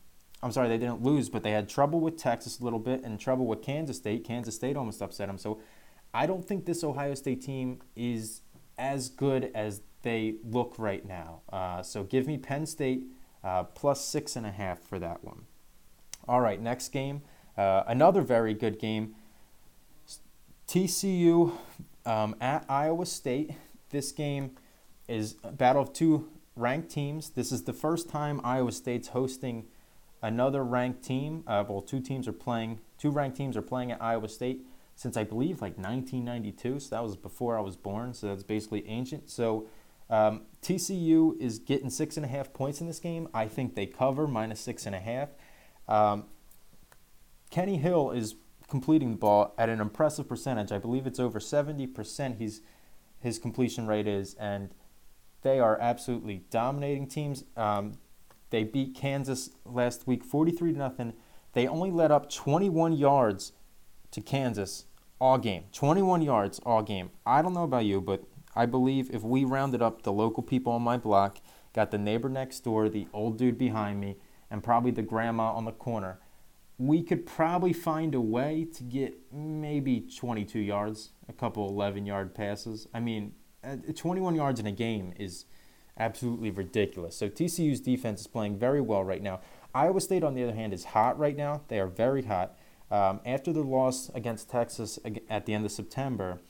I'm 0.42 0.52
sorry, 0.52 0.68
they 0.68 0.78
didn't 0.78 1.02
lose, 1.02 1.30
but 1.30 1.44
they 1.44 1.52
had 1.52 1.70
trouble 1.70 2.00
with 2.00 2.18
Texas 2.18 2.60
a 2.60 2.64
little 2.64 2.80
bit 2.80 3.04
and 3.04 3.20
trouble 3.20 3.46
with 3.46 3.62
Kansas 3.62 3.98
State. 3.98 4.26
Kansas 4.26 4.56
State 4.56 4.76
almost 4.76 5.02
upset 5.02 5.28
them. 5.28 5.38
So 5.38 5.60
I 6.14 6.26
don't 6.26 6.46
think 6.46 6.66
this 6.66 6.84
Ohio 6.84 7.14
State 7.14 7.42
team 7.42 7.82
is 7.96 8.42
as 8.78 9.10
good 9.10 9.52
as 9.56 9.82
they 10.02 10.36
look 10.44 10.76
right 10.78 11.06
now. 11.06 11.42
Uh, 11.52 11.82
so 11.82 12.04
give 12.04 12.28
me 12.28 12.38
Penn 12.38 12.66
State 12.66 13.06
uh, 13.44 13.64
plus 13.64 14.04
six 14.04 14.36
and 14.36 14.46
a 14.46 14.52
half 14.52 14.80
for 14.80 15.00
that 15.00 15.24
one. 15.24 15.46
All 16.28 16.42
right, 16.42 16.62
next 16.62 16.90
game. 16.90 17.22
Uh, 17.58 17.84
another 17.88 18.22
very 18.22 18.54
good 18.54 18.80
game. 18.80 19.16
TCU 20.68 21.54
um, 22.06 22.36
at 22.40 22.66
Iowa 22.70 23.06
State. 23.06 23.52
This 23.90 24.12
game 24.12 24.52
is 25.08 25.36
a 25.44 25.52
battle 25.52 25.82
of 25.82 25.94
two 25.94 26.30
ranked 26.56 26.90
teams. 26.90 27.32
This 27.32 27.52
is 27.52 27.64
the 27.64 27.74
first 27.74 28.10
time 28.10 28.42
Iowa 28.44 28.72
State's 28.72 29.10
hosting 29.10 29.66
another 30.22 30.64
ranked 30.64 31.04
team. 31.04 31.44
Uh, 31.48 31.64
well, 31.68 31.82
two 31.82 32.00
teams 32.00 32.28
are 32.28 32.34
playing, 32.34 32.80
two 32.98 33.12
ranked 33.12 33.38
teams 33.38 33.58
are 33.58 33.62
playing 33.62 33.92
at 33.92 34.02
Iowa 34.02 34.30
State 34.30 34.66
since 34.96 35.18
I 35.18 35.24
believe 35.24 35.62
like 35.62 35.78
1992. 35.78 36.80
So 36.80 36.96
that 36.96 37.04
was 37.04 37.16
before 37.16 37.58
I 37.58 37.62
was 37.62 37.76
born. 37.76 38.14
So 38.14 38.28
that's 38.28 38.44
basically 38.44 38.88
ancient. 38.88 39.30
So 39.30 39.68
um, 40.10 40.44
TCU 40.62 41.40
is 41.40 41.60
getting 41.60 41.90
six 41.90 42.18
and 42.18 42.26
a 42.26 42.30
half 42.30 42.54
points 42.54 42.82
in 42.82 42.88
this 42.88 43.00
game. 43.00 43.28
I 43.34 43.48
think 43.48 43.76
they 43.76 43.86
cover 43.86 44.28
minus 44.28 44.60
six 44.60 44.86
and 44.86 44.96
a 44.96 45.00
half. 45.00 45.30
Um, 45.88 46.26
Kenny 47.50 47.78
Hill 47.78 48.12
is 48.12 48.36
completing 48.68 49.12
the 49.12 49.18
ball 49.18 49.54
at 49.58 49.70
an 49.70 49.80
impressive 49.80 50.28
percentage. 50.28 50.72
I 50.72 50.78
believe 50.78 51.06
it's 51.06 51.20
over 51.20 51.40
70% 51.40 52.38
he's, 52.38 52.62
his 53.20 53.38
completion 53.38 53.88
rate 53.88 54.08
is, 54.08 54.34
and 54.36 54.74
they 55.44 55.60
are 55.60 55.78
absolutely 55.80 56.44
dominating 56.50 57.08
teams. 57.08 57.44
Um, 57.56 57.94
they 58.50 58.64
beat 58.64 58.96
Kansas 58.96 59.50
last 59.66 60.08
week 60.08 60.24
43 60.24 60.74
to 60.74 60.78
nothing. 60.78 61.14
They 61.54 61.68
only 61.68 61.92
let 61.92 62.12
up 62.12 62.30
21 62.30 62.94
yards 62.94 63.52
to 64.12 64.22
Kansas 64.22 64.86
all 65.20 65.38
game. 65.38 65.66
21 65.72 66.22
yards 66.22 66.60
all 66.66 66.82
game. 66.82 67.12
I 67.26 67.42
don't 67.42 67.54
know 67.54 67.64
about 67.64 67.86
you, 67.86 68.02
but 68.02 68.24
I 68.56 68.66
believe 68.66 69.10
if 69.12 69.24
we 69.24 69.44
rounded 69.44 69.82
up 69.82 70.04
the 70.04 70.14
local 70.14 70.44
people 70.44 70.74
on 70.74 70.82
my 70.82 70.98
block, 70.98 71.40
got 71.74 71.92
the 71.92 71.98
neighbor 71.98 72.30
next 72.30 72.62
door, 72.62 72.90
the 72.90 73.08
old 73.14 73.38
dude 73.38 73.58
behind 73.58 74.00
me, 74.00 74.18
and 74.50 74.64
probably 74.64 74.92
the 74.92 75.02
grandma 75.02 75.52
on 75.54 75.66
the 75.66 75.72
corner, 75.72 76.20
we 76.78 77.04
could 77.04 77.26
probably 77.26 77.74
find 77.74 78.14
a 78.16 78.22
way 78.22 78.68
to 78.76 78.84
get 78.84 79.18
maybe 79.32 80.02
22 80.02 80.60
yards, 80.60 81.12
a 81.28 81.34
couple 81.34 81.68
11 81.70 82.06
yard 82.06 82.36
passes. 82.36 82.88
I 82.94 83.00
mean, 83.00 83.34
21 83.96 84.36
yards 84.36 84.60
in 84.60 84.68
a 84.68 84.72
game 84.72 85.14
is 85.18 85.46
absolutely 85.98 86.50
ridiculous. 86.50 87.16
So 87.16 87.30
TCU's 87.30 87.80
defense 87.80 88.22
is 88.22 88.28
playing 88.28 88.58
very 88.58 88.82
well 88.82 89.04
right 89.04 89.22
now. 89.22 89.42
Iowa 89.76 90.02
State, 90.02 90.24
on 90.24 90.34
the 90.34 90.44
other 90.44 90.54
hand, 90.54 90.74
is 90.74 90.86
hot 90.86 91.18
right 91.18 91.36
now. 91.36 91.62
They 91.68 91.80
are 91.80 91.88
very 91.88 92.24
hot. 92.24 92.58
Um, 92.92 93.22
after 93.26 93.52
the 93.52 93.64
loss 93.64 94.10
against 94.14 94.50
Texas 94.50 95.00
at 95.30 95.46
the 95.46 95.54
end 95.54 95.66
of 95.66 95.72
September, 95.72 96.42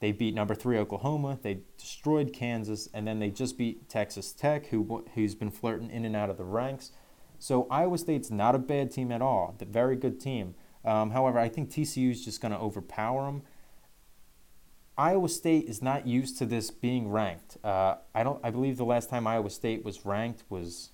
they 0.00 0.10
beat 0.10 0.34
number 0.34 0.54
three 0.54 0.78
Oklahoma. 0.78 1.38
They 1.42 1.60
destroyed 1.78 2.32
Kansas, 2.32 2.88
and 2.92 3.06
then 3.06 3.18
they 3.18 3.30
just 3.30 3.58
beat 3.58 3.88
Texas 3.88 4.32
Tech, 4.32 4.66
who 4.66 5.04
who's 5.14 5.34
been 5.34 5.50
flirting 5.50 5.90
in 5.90 6.04
and 6.04 6.16
out 6.16 6.30
of 6.30 6.38
the 6.38 6.44
ranks. 6.44 6.92
So 7.38 7.66
Iowa 7.70 7.98
State's 7.98 8.30
not 8.30 8.54
a 8.54 8.58
bad 8.58 8.90
team 8.90 9.12
at 9.12 9.20
all. 9.20 9.56
A 9.60 9.64
very 9.64 9.96
good 9.96 10.20
team. 10.20 10.54
Um, 10.84 11.10
however, 11.10 11.38
I 11.38 11.48
think 11.48 11.70
TCU 11.70 12.10
is 12.10 12.24
just 12.24 12.40
going 12.40 12.52
to 12.52 12.58
overpower 12.58 13.26
them. 13.26 13.42
Iowa 15.02 15.28
State 15.28 15.68
is 15.68 15.82
not 15.82 16.06
used 16.06 16.38
to 16.38 16.46
this 16.46 16.70
being 16.70 17.10
ranked. 17.10 17.56
Uh, 17.64 17.96
I 18.14 18.22
don't. 18.22 18.38
I 18.44 18.50
believe 18.50 18.76
the 18.76 18.84
last 18.84 19.10
time 19.10 19.26
Iowa 19.26 19.50
State 19.50 19.84
was 19.84 20.06
ranked 20.06 20.44
was 20.48 20.90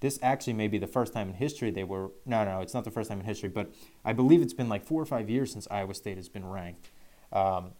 this 0.00 0.18
actually 0.22 0.54
may 0.54 0.66
be 0.66 0.76
the 0.76 0.88
first 0.88 1.12
time 1.12 1.28
in 1.28 1.34
history 1.34 1.70
they 1.70 1.84
were. 1.84 2.10
No, 2.26 2.44
no, 2.44 2.62
it's 2.62 2.74
not 2.74 2.82
the 2.82 2.90
first 2.90 3.10
time 3.10 3.20
in 3.20 3.26
history, 3.26 3.48
but 3.48 3.70
I 4.04 4.12
believe 4.12 4.42
it's 4.42 4.54
been 4.54 4.68
like 4.68 4.84
four 4.84 5.00
or 5.00 5.06
five 5.06 5.30
years 5.30 5.52
since 5.52 5.68
Iowa 5.70 5.94
State 5.94 6.16
has 6.16 6.28
been 6.28 6.46
ranked. 6.50 6.90
Um, 7.32 7.74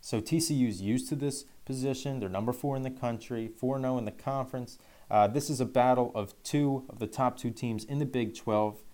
so 0.00 0.20
TCU 0.20 0.68
is 0.68 0.80
used 0.80 1.08
to 1.08 1.16
this 1.16 1.46
position. 1.64 2.20
They're 2.20 2.28
number 2.28 2.52
four 2.52 2.76
in 2.76 2.84
the 2.84 2.90
country, 2.90 3.48
4 3.48 3.80
0 3.80 3.98
in 3.98 4.04
the 4.04 4.12
conference. 4.12 4.78
Uh, 5.10 5.26
this 5.26 5.50
is 5.50 5.60
a 5.60 5.66
battle 5.66 6.12
of 6.14 6.40
two 6.44 6.84
of 6.88 7.00
the 7.00 7.08
top 7.08 7.36
two 7.36 7.50
teams 7.50 7.82
in 7.82 7.98
the 7.98 8.06
Big 8.06 8.36
12. 8.36 8.84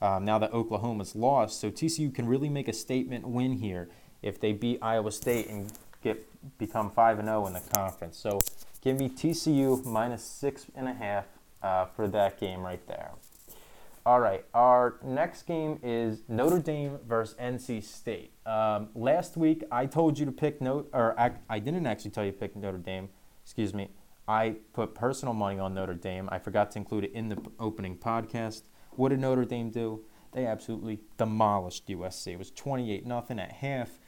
Um, 0.00 0.24
now 0.24 0.38
that 0.38 0.52
Oklahoma's 0.52 1.16
lost, 1.16 1.58
so 1.58 1.72
TCU 1.72 2.14
can 2.14 2.26
really 2.26 2.48
make 2.48 2.68
a 2.68 2.72
statement 2.72 3.26
win 3.26 3.54
here 3.54 3.90
if 4.22 4.40
they 4.40 4.52
beat 4.52 4.78
Iowa 4.82 5.12
State 5.12 5.48
and 5.48 5.72
get 6.02 6.26
become 6.58 6.90
five 6.90 7.18
and 7.18 7.28
zero 7.28 7.44
oh 7.44 7.46
in 7.46 7.52
the 7.52 7.60
conference. 7.60 8.18
So 8.18 8.40
give 8.80 8.98
me 8.98 9.08
TCU 9.08 9.84
minus 9.84 10.22
six 10.22 10.66
and 10.74 10.88
a 10.88 10.94
half 10.94 11.26
uh, 11.62 11.86
for 11.86 12.08
that 12.08 12.40
game 12.40 12.60
right 12.60 12.84
there. 12.86 13.10
All 14.06 14.18
right, 14.18 14.44
our 14.54 14.96
next 15.04 15.42
game 15.42 15.78
is 15.82 16.22
Notre 16.26 16.58
Dame 16.58 16.98
versus 17.06 17.36
NC 17.38 17.84
State. 17.84 18.32
Um, 18.46 18.88
last 18.94 19.36
week 19.36 19.62
I 19.70 19.84
told 19.84 20.18
you 20.18 20.24
to 20.24 20.32
pick 20.32 20.60
Notre, 20.62 20.88
or 20.94 21.20
I, 21.20 21.32
I 21.50 21.58
didn't 21.58 21.86
actually 21.86 22.12
tell 22.12 22.24
you 22.24 22.32
to 22.32 22.38
pick 22.38 22.56
Notre 22.56 22.78
Dame. 22.78 23.10
Excuse 23.44 23.74
me. 23.74 23.90
I 24.26 24.56
put 24.72 24.94
personal 24.94 25.34
money 25.34 25.58
on 25.58 25.74
Notre 25.74 25.94
Dame. 25.94 26.28
I 26.32 26.38
forgot 26.38 26.70
to 26.72 26.78
include 26.78 27.04
it 27.04 27.12
in 27.12 27.28
the 27.28 27.36
opening 27.58 27.96
podcast. 27.96 28.62
What 28.96 29.10
did 29.10 29.20
Notre 29.20 29.44
Dame 29.44 29.70
do? 29.70 30.02
They 30.32 30.46
absolutely 30.46 31.00
demolished 31.18 31.86
USC. 31.88 32.28
It 32.28 32.38
was 32.38 32.50
28 32.52 33.04
nothing 33.04 33.38
at 33.38 33.52
half. 33.52 33.99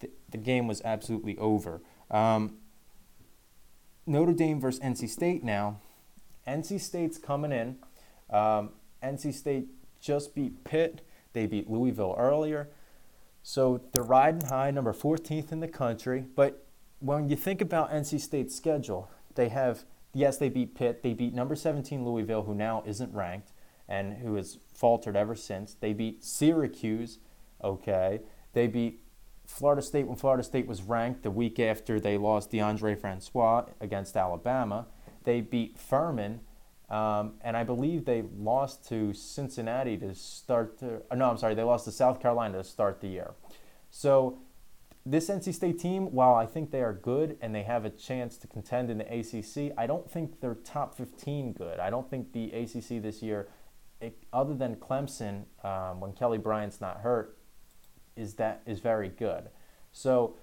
The, 0.00 0.10
the 0.30 0.38
game 0.38 0.66
was 0.66 0.82
absolutely 0.84 1.36
over. 1.38 1.80
Um, 2.10 2.58
Notre 4.06 4.32
Dame 4.32 4.60
versus 4.60 4.80
NC 4.80 5.08
State 5.08 5.42
now. 5.42 5.80
NC 6.46 6.80
State's 6.80 7.18
coming 7.18 7.52
in. 7.52 7.76
Um, 8.30 8.70
NC 9.02 9.34
State 9.34 9.68
just 10.00 10.34
beat 10.34 10.64
Pitt. 10.64 11.02
They 11.32 11.46
beat 11.46 11.68
Louisville 11.68 12.14
earlier. 12.16 12.68
So 13.42 13.80
they're 13.92 14.02
riding 14.02 14.48
high, 14.48 14.70
number 14.70 14.92
14th 14.92 15.52
in 15.52 15.60
the 15.60 15.68
country. 15.68 16.26
But 16.34 16.66
when 17.00 17.28
you 17.28 17.36
think 17.36 17.60
about 17.60 17.92
NC 17.92 18.20
State's 18.20 18.54
schedule, 18.54 19.10
they 19.34 19.48
have, 19.50 19.84
yes, 20.14 20.38
they 20.38 20.48
beat 20.48 20.74
Pitt. 20.74 21.02
They 21.02 21.12
beat 21.12 21.34
number 21.34 21.54
17 21.54 22.04
Louisville, 22.04 22.42
who 22.42 22.54
now 22.54 22.82
isn't 22.86 23.12
ranked 23.12 23.52
and 23.88 24.14
who 24.14 24.34
has 24.34 24.58
faltered 24.74 25.16
ever 25.16 25.34
since. 25.34 25.74
They 25.74 25.92
beat 25.92 26.24
Syracuse, 26.24 27.18
okay. 27.62 28.20
They 28.52 28.66
beat 28.66 29.00
Florida 29.46 29.82
State 29.82 30.06
when 30.06 30.16
Florida 30.16 30.42
State 30.42 30.66
was 30.66 30.82
ranked 30.82 31.22
the 31.22 31.30
week 31.30 31.58
after 31.58 31.98
they 31.98 32.18
lost 32.18 32.50
Deondre 32.50 32.98
Francois 32.98 33.66
against 33.80 34.16
Alabama. 34.16 34.86
they 35.24 35.40
beat 35.40 35.76
Furman, 35.78 36.40
um, 36.88 37.34
and 37.40 37.56
I 37.56 37.64
believe 37.64 38.04
they 38.04 38.22
lost 38.38 38.86
to 38.88 39.12
Cincinnati 39.12 39.96
to 39.98 40.14
start. 40.14 40.78
Uh, 40.82 41.14
no, 41.14 41.30
I'm 41.30 41.38
sorry, 41.38 41.54
they 41.54 41.62
lost 41.62 41.84
to 41.86 41.92
South 41.92 42.20
Carolina 42.20 42.58
to 42.58 42.64
start 42.64 43.00
the 43.00 43.08
year. 43.08 43.34
So 43.90 44.38
this 45.04 45.30
NC 45.30 45.54
State 45.54 45.78
team, 45.78 46.12
while 46.12 46.34
I 46.34 46.46
think 46.46 46.72
they 46.72 46.82
are 46.82 46.92
good 46.92 47.38
and 47.40 47.54
they 47.54 47.62
have 47.62 47.84
a 47.84 47.90
chance 47.90 48.36
to 48.38 48.48
contend 48.48 48.90
in 48.90 48.98
the 48.98 49.04
ACC, 49.04 49.72
I 49.78 49.86
don't 49.86 50.10
think 50.10 50.40
they're 50.40 50.56
top 50.56 50.96
15 50.96 51.52
good. 51.52 51.78
I 51.78 51.90
don't 51.90 52.10
think 52.10 52.32
the 52.32 52.50
ACC 52.50 53.00
this 53.00 53.22
year, 53.22 53.48
it, 54.00 54.18
other 54.32 54.52
than 54.52 54.74
Clemson, 54.76 55.44
um, 55.64 56.00
when 56.00 56.12
Kelly 56.12 56.38
Bryant's 56.38 56.80
not 56.80 56.98
hurt, 57.02 57.38
is 58.16 58.34
that 58.34 58.62
is 58.66 58.80
very 58.80 59.08
good. 59.08 59.48
So 59.92 60.36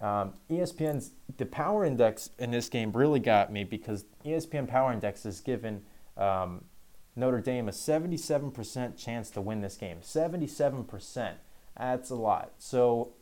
um, 0.00 0.34
ESPN's 0.50 1.12
the 1.36 1.46
power 1.46 1.84
index 1.84 2.30
in 2.38 2.50
this 2.50 2.68
game 2.68 2.92
really 2.92 3.20
got 3.20 3.52
me 3.52 3.64
because 3.64 4.04
ESPN 4.24 4.66
Power 4.66 4.92
Index 4.92 5.24
has 5.24 5.40
given 5.40 5.82
um, 6.16 6.64
Notre 7.16 7.40
Dame 7.40 7.68
a 7.68 7.72
77% 7.72 8.96
chance 8.96 9.30
to 9.30 9.40
win 9.40 9.60
this 9.60 9.76
game. 9.76 9.98
77%. 10.00 11.32
That's 11.76 12.10
a 12.10 12.14
lot. 12.14 12.52
So 12.58 13.12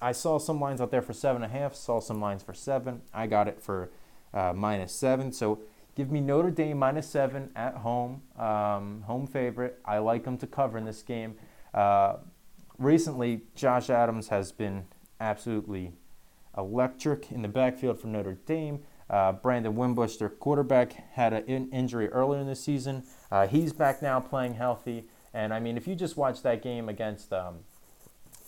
I 0.00 0.12
saw 0.12 0.38
some 0.38 0.60
lines 0.60 0.80
out 0.80 0.90
there 0.90 1.02
for 1.02 1.12
seven 1.12 1.42
and 1.42 1.52
a 1.52 1.58
half. 1.58 1.74
Saw 1.74 2.00
some 2.00 2.20
lines 2.20 2.42
for 2.42 2.54
seven. 2.54 3.02
I 3.12 3.26
got 3.26 3.46
it 3.46 3.60
for 3.60 3.90
uh, 4.32 4.52
minus 4.54 4.92
seven. 4.92 5.32
So 5.32 5.60
give 5.96 6.10
me 6.10 6.20
Notre 6.20 6.50
Dame 6.50 6.78
minus 6.78 7.08
seven 7.08 7.50
at 7.54 7.76
home. 7.76 8.22
Um, 8.38 9.02
home 9.06 9.26
favorite. 9.26 9.78
I 9.84 9.98
like 9.98 10.24
them 10.24 10.38
to 10.38 10.46
cover 10.46 10.78
in 10.78 10.86
this 10.86 11.02
game. 11.02 11.36
Uh, 11.74 12.16
recently, 12.80 13.42
Josh 13.54 13.90
Adams 13.90 14.28
has 14.28 14.50
been 14.50 14.86
absolutely 15.20 15.92
electric 16.56 17.30
in 17.30 17.42
the 17.42 17.48
backfield 17.48 18.00
for 18.00 18.08
Notre 18.08 18.34
Dame. 18.46 18.82
Uh, 19.08 19.32
Brandon 19.32 19.74
Wimbush, 19.74 20.16
their 20.16 20.28
quarterback, 20.28 20.92
had 21.12 21.32
an 21.32 21.44
in- 21.46 21.70
injury 21.70 22.08
earlier 22.08 22.40
in 22.40 22.46
the 22.46 22.56
season. 22.56 23.04
Uh, 23.30 23.46
he's 23.46 23.72
back 23.72 24.02
now 24.02 24.20
playing 24.20 24.54
healthy. 24.54 25.04
And 25.34 25.52
I 25.52 25.60
mean, 25.60 25.76
if 25.76 25.86
you 25.86 25.94
just 25.94 26.16
watch 26.16 26.42
that 26.42 26.62
game 26.62 26.88
against 26.88 27.32
um, 27.32 27.60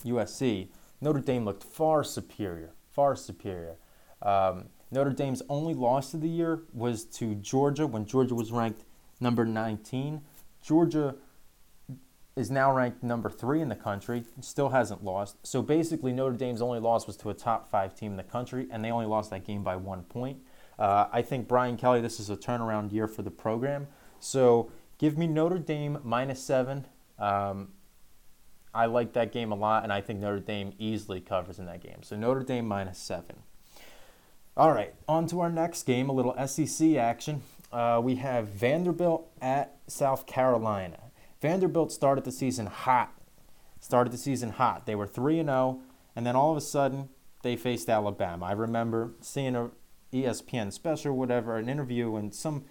USC, 0.05 0.69
Notre 1.01 1.21
Dame 1.21 1.45
looked 1.45 1.65
far 1.65 2.05
superior, 2.05 2.71
far 2.91 3.17
superior. 3.17 3.77
Um, 4.23 4.67
Notre 4.91 5.12
Dame's 5.12 5.43
only 5.49 5.75
loss 5.75 6.15
of 6.15 6.21
the 6.21 6.29
year 6.29 6.62
was 6.73 7.05
to 7.05 7.35
Georgia 7.37 7.87
when 7.87 8.05
Georgia 8.05 8.35
was 8.35 8.53
ranked 8.53 8.85
number 9.21 9.45
19. 9.45 10.21
Georgia 10.62 11.17
is 12.35 12.51
now 12.51 12.75
ranked 12.75 13.03
number 13.03 13.29
three 13.29 13.61
in 13.61 13.69
the 13.69 13.77
country, 13.77 14.25
still 14.41 14.71
hasn't 14.71 15.05
lost. 15.05 15.37
So 15.47 15.61
basically, 15.62 16.12
Notre 16.12 16.37
Dame's 16.37 16.62
only 16.62 16.79
loss 16.79 17.07
was 17.07 17.16
to 17.18 17.31
a 17.31 17.35
top 17.35 17.71
five 17.71 17.95
team 17.95 18.12
in 18.12 18.16
the 18.16 18.23
country, 18.23 18.68
and 18.71 18.85
they 18.85 18.90
only 18.90 19.07
lost 19.07 19.31
that 19.31 19.45
game 19.45 19.62
by 19.62 19.77
one 19.77 20.05
point. 20.05 20.38
Uh, 20.79 21.07
I 21.12 21.23
think 21.23 21.47
Brian 21.47 21.77
Kelly, 21.77 22.01
this 22.01 22.18
is 22.18 22.31
a 22.31 22.37
turnaround 22.37 22.92
year 22.92 23.07
for 23.07 23.23
the 23.23 23.31
program. 23.31 23.87
So 24.18 24.71
give 24.99 25.18
me 25.18 25.27
Notre 25.27 25.59
Dame 25.59 25.99
minus 26.03 26.42
seven. 26.42 26.87
Um, 27.18 27.68
I 28.75 28.87
like 28.87 29.12
that 29.12 29.33
game 29.33 29.53
a 29.53 29.55
lot, 29.55 29.83
and 29.83 29.92
I 29.92 30.01
think 30.01 30.21
Notre 30.21 30.40
Dame 30.40 30.73
easily 30.79 31.21
covers 31.21 31.59
in 31.59 31.66
that 31.66 31.83
game. 31.83 32.03
So 32.03 32.16
Notre 32.16 32.42
Dame 32.42 32.66
minus 32.66 32.99
seven. 32.99 33.37
All 34.57 34.73
right, 34.73 34.95
on 35.07 35.27
to 35.29 35.40
our 35.40 35.51
next 35.51 35.85
game, 35.85 36.09
a 36.09 36.12
little 36.12 36.35
SEC 36.47 36.97
action. 36.97 37.42
Uh, 37.71 38.01
we 38.03 38.16
have 38.16 38.49
Vanderbilt 38.49 39.31
at 39.40 39.77
South 39.87 40.27
Carolina. 40.27 40.99
Vanderbilt 41.42 41.90
started 41.90 42.22
the 42.24 42.31
season 42.33 42.66
hot. 42.66 43.12
Started 43.81 44.12
the 44.12 44.18
season 44.18 44.50
hot. 44.50 44.87
They 44.87 44.94
were 44.94 45.09
3 45.09 45.40
and 45.40 45.48
0, 45.48 45.81
and 46.14 46.24
then 46.24 46.37
all 46.37 46.52
of 46.52 46.57
a 46.57 46.61
sudden 46.61 47.09
they 47.42 47.57
faced 47.57 47.90
Alabama. 47.90 48.46
I 48.46 48.52
remember 48.52 49.14
seeing 49.20 49.57
a 49.57 49.70
ESPN 50.12 50.72
special, 50.72 51.16
whatever, 51.16 51.57
an 51.57 51.68
interview, 51.68 52.14
and 52.14 52.33
some 52.33 52.64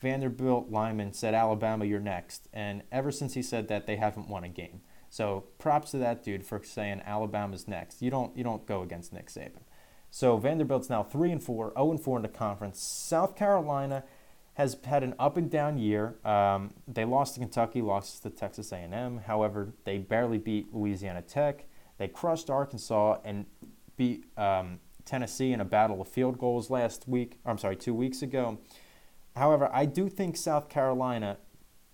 Vanderbilt 0.00 0.70
lineman 0.70 1.12
said, 1.12 1.34
Alabama, 1.34 1.84
you're 1.84 2.00
next. 2.00 2.48
And 2.52 2.82
ever 2.90 3.12
since 3.12 3.34
he 3.34 3.42
said 3.42 3.68
that, 3.68 3.86
they 3.86 3.96
haven't 3.96 4.28
won 4.28 4.42
a 4.42 4.48
game. 4.48 4.80
So 5.08 5.44
props 5.58 5.92
to 5.92 5.98
that 5.98 6.24
dude 6.24 6.44
for 6.44 6.60
saying 6.64 7.02
Alabama's 7.06 7.68
next. 7.68 8.02
You 8.02 8.10
don't 8.10 8.36
you 8.36 8.42
don't 8.42 8.66
go 8.66 8.82
against 8.82 9.12
Nick 9.12 9.28
Saban. 9.28 9.62
So 10.10 10.36
Vanderbilt's 10.36 10.90
now 10.90 11.04
three 11.04 11.30
and 11.30 11.42
four, 11.42 11.72
0 11.76 11.92
and 11.92 12.00
four 12.00 12.16
in 12.16 12.22
the 12.22 12.28
conference. 12.28 12.82
South 12.82 13.36
Carolina 13.36 14.02
has 14.56 14.78
had 14.84 15.02
an 15.02 15.14
up 15.18 15.36
and 15.36 15.50
down 15.50 15.76
year. 15.76 16.16
Um, 16.24 16.72
they 16.88 17.04
lost 17.04 17.34
to 17.34 17.40
Kentucky, 17.40 17.82
lost 17.82 18.22
to 18.22 18.30
Texas 18.30 18.72
A&M. 18.72 19.18
However, 19.26 19.74
they 19.84 19.98
barely 19.98 20.38
beat 20.38 20.74
Louisiana 20.74 21.20
Tech. 21.20 21.66
They 21.98 22.08
crushed 22.08 22.48
Arkansas 22.48 23.18
and 23.22 23.44
beat 23.98 24.24
um, 24.38 24.80
Tennessee 25.04 25.52
in 25.52 25.60
a 25.60 25.64
battle 25.64 26.00
of 26.00 26.08
field 26.08 26.38
goals 26.38 26.70
last 26.70 27.06
week. 27.06 27.38
I'm 27.44 27.58
sorry, 27.58 27.76
two 27.76 27.92
weeks 27.92 28.22
ago. 28.22 28.58
However, 29.36 29.68
I 29.74 29.84
do 29.84 30.08
think 30.08 30.38
South 30.38 30.70
Carolina 30.70 31.36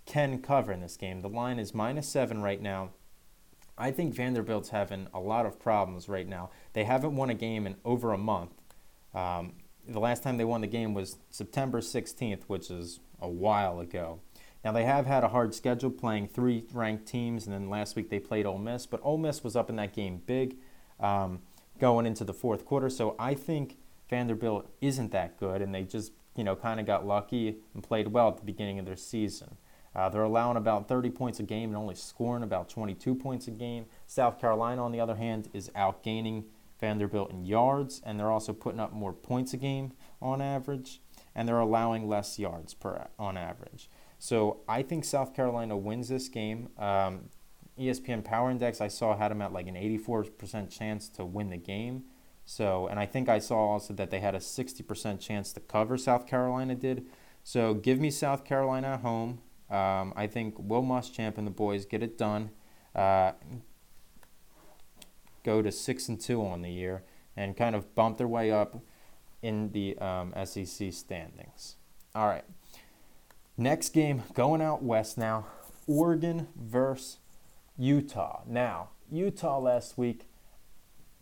can 0.06 0.40
cover 0.40 0.70
in 0.70 0.80
this 0.80 0.96
game. 0.96 1.20
The 1.20 1.28
line 1.28 1.58
is 1.58 1.74
minus 1.74 2.08
seven 2.08 2.42
right 2.42 2.62
now. 2.62 2.90
I 3.76 3.90
think 3.90 4.14
Vanderbilt's 4.14 4.68
having 4.68 5.08
a 5.12 5.18
lot 5.18 5.46
of 5.46 5.58
problems 5.58 6.08
right 6.08 6.28
now. 6.28 6.50
They 6.74 6.84
haven't 6.84 7.16
won 7.16 7.28
a 7.28 7.34
game 7.34 7.66
in 7.66 7.74
over 7.84 8.12
a 8.12 8.18
month. 8.18 8.52
Um, 9.14 9.54
the 9.86 10.00
last 10.00 10.22
time 10.22 10.36
they 10.36 10.44
won 10.44 10.60
the 10.60 10.66
game 10.66 10.94
was 10.94 11.18
September 11.30 11.80
16th, 11.80 12.44
which 12.46 12.70
is 12.70 13.00
a 13.20 13.28
while 13.28 13.80
ago. 13.80 14.20
Now 14.64 14.72
they 14.72 14.84
have 14.84 15.06
had 15.06 15.24
a 15.24 15.28
hard 15.28 15.54
schedule 15.54 15.90
playing 15.90 16.28
three 16.28 16.64
ranked 16.72 17.06
teams, 17.06 17.46
and 17.46 17.54
then 17.54 17.68
last 17.68 17.96
week 17.96 18.10
they 18.10 18.20
played 18.20 18.46
Ole 18.46 18.58
Miss, 18.58 18.86
but 18.86 19.00
Ole 19.02 19.18
Miss 19.18 19.42
was 19.42 19.56
up 19.56 19.68
in 19.68 19.76
that 19.76 19.92
game 19.92 20.22
big 20.24 20.56
um, 21.00 21.40
going 21.78 22.06
into 22.06 22.24
the 22.24 22.32
fourth 22.32 22.64
quarter. 22.64 22.88
So 22.88 23.16
I 23.18 23.34
think 23.34 23.76
Vanderbilt 24.08 24.70
isn't 24.80 25.10
that 25.12 25.38
good, 25.38 25.62
and 25.62 25.74
they 25.74 25.82
just 25.82 26.12
you 26.36 26.44
know 26.44 26.54
kind 26.54 26.78
of 26.78 26.86
got 26.86 27.06
lucky 27.06 27.56
and 27.74 27.82
played 27.82 28.08
well 28.08 28.28
at 28.28 28.36
the 28.36 28.44
beginning 28.44 28.78
of 28.78 28.86
their 28.86 28.96
season. 28.96 29.56
Uh, 29.94 30.08
they're 30.08 30.22
allowing 30.22 30.56
about 30.56 30.88
30 30.88 31.10
points 31.10 31.38
a 31.38 31.42
game 31.42 31.68
and 31.68 31.76
only 31.76 31.94
scoring 31.94 32.42
about 32.42 32.70
22 32.70 33.14
points 33.14 33.46
a 33.46 33.50
game. 33.50 33.84
South 34.06 34.40
Carolina, 34.40 34.82
on 34.82 34.90
the 34.90 35.00
other 35.00 35.16
hand, 35.16 35.50
is 35.52 35.70
outgaining 35.76 36.44
Vanderbilt 36.82 37.30
in 37.30 37.44
yards, 37.44 38.02
and 38.04 38.18
they're 38.18 38.30
also 38.30 38.52
putting 38.52 38.80
up 38.80 38.92
more 38.92 39.12
points 39.12 39.54
a 39.54 39.56
game 39.56 39.92
on 40.20 40.42
average, 40.42 41.00
and 41.32 41.48
they're 41.48 41.60
allowing 41.60 42.08
less 42.08 42.40
yards 42.40 42.74
per 42.74 43.06
on 43.20 43.36
average. 43.36 43.88
So 44.18 44.62
I 44.68 44.82
think 44.82 45.04
South 45.04 45.32
Carolina 45.32 45.76
wins 45.76 46.08
this 46.08 46.28
game. 46.28 46.70
Um, 46.76 47.30
ESPN 47.78 48.24
Power 48.24 48.50
Index 48.50 48.80
I 48.80 48.88
saw 48.88 49.16
had 49.16 49.30
them 49.30 49.40
at 49.40 49.52
like 49.52 49.68
an 49.68 49.76
84% 49.76 50.70
chance 50.76 51.08
to 51.10 51.24
win 51.24 51.50
the 51.50 51.56
game. 51.56 52.02
So, 52.44 52.88
and 52.88 52.98
I 52.98 53.06
think 53.06 53.28
I 53.28 53.38
saw 53.38 53.70
also 53.70 53.94
that 53.94 54.10
they 54.10 54.18
had 54.18 54.34
a 54.34 54.38
60% 54.38 55.20
chance 55.20 55.52
to 55.52 55.60
cover. 55.60 55.96
South 55.96 56.26
Carolina 56.26 56.74
did. 56.74 57.06
So 57.44 57.74
give 57.74 58.00
me 58.00 58.10
South 58.10 58.44
Carolina 58.44 58.88
at 58.88 59.00
home. 59.00 59.40
Um, 59.70 60.12
I 60.16 60.26
think 60.26 60.56
Will 60.58 60.82
Muschamp 60.82 61.38
and 61.38 61.46
the 61.46 61.52
boys 61.52 61.86
get 61.86 62.02
it 62.02 62.18
done. 62.18 62.50
Uh, 62.94 63.32
go 65.44 65.62
to 65.62 65.72
six 65.72 66.08
and 66.08 66.20
two 66.20 66.44
on 66.44 66.62
the 66.62 66.70
year 66.70 67.02
and 67.36 67.56
kind 67.56 67.74
of 67.74 67.94
bump 67.94 68.18
their 68.18 68.28
way 68.28 68.50
up 68.50 68.80
in 69.42 69.72
the 69.72 69.98
um, 69.98 70.32
SEC 70.44 70.92
standings. 70.92 71.76
All 72.14 72.26
right. 72.26 72.44
Next 73.56 73.90
game 73.90 74.22
going 74.34 74.62
out 74.62 74.82
west 74.82 75.18
now. 75.18 75.46
Oregon 75.86 76.48
versus 76.56 77.18
Utah. 77.76 78.42
Now, 78.46 78.90
Utah 79.10 79.58
last 79.58 79.98
week 79.98 80.26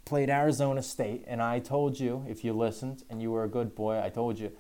played 0.04 0.28
Arizona 0.28 0.82
State, 0.82 1.24
and 1.26 1.40
I 1.42 1.60
told 1.60 1.98
you, 1.98 2.24
if 2.28 2.44
you 2.44 2.52
listened 2.52 3.04
and 3.08 3.22
you 3.22 3.30
were 3.30 3.44
a 3.44 3.48
good 3.48 3.74
boy, 3.74 4.02
I 4.02 4.10
told 4.10 4.38
you, 4.38 4.52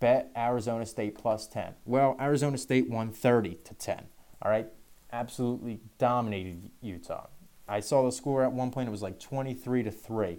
bet 0.00 0.30
Arizona 0.36 0.84
State 0.84 1.16
plus 1.16 1.46
10. 1.46 1.74
Well, 1.84 2.16
Arizona 2.20 2.58
State 2.58 2.90
won 2.90 3.10
30 3.10 3.54
to 3.64 3.74
10. 3.74 4.04
All 4.42 4.50
right. 4.50 4.66
Absolutely 5.12 5.80
dominated 5.98 6.70
Utah. 6.80 7.26
I 7.68 7.80
saw 7.80 8.04
the 8.04 8.12
score 8.12 8.42
at 8.42 8.52
one 8.52 8.70
point. 8.70 8.88
It 8.88 8.92
was 8.92 9.02
like 9.02 9.20
23 9.20 9.84
to 9.84 9.90
3. 9.90 10.38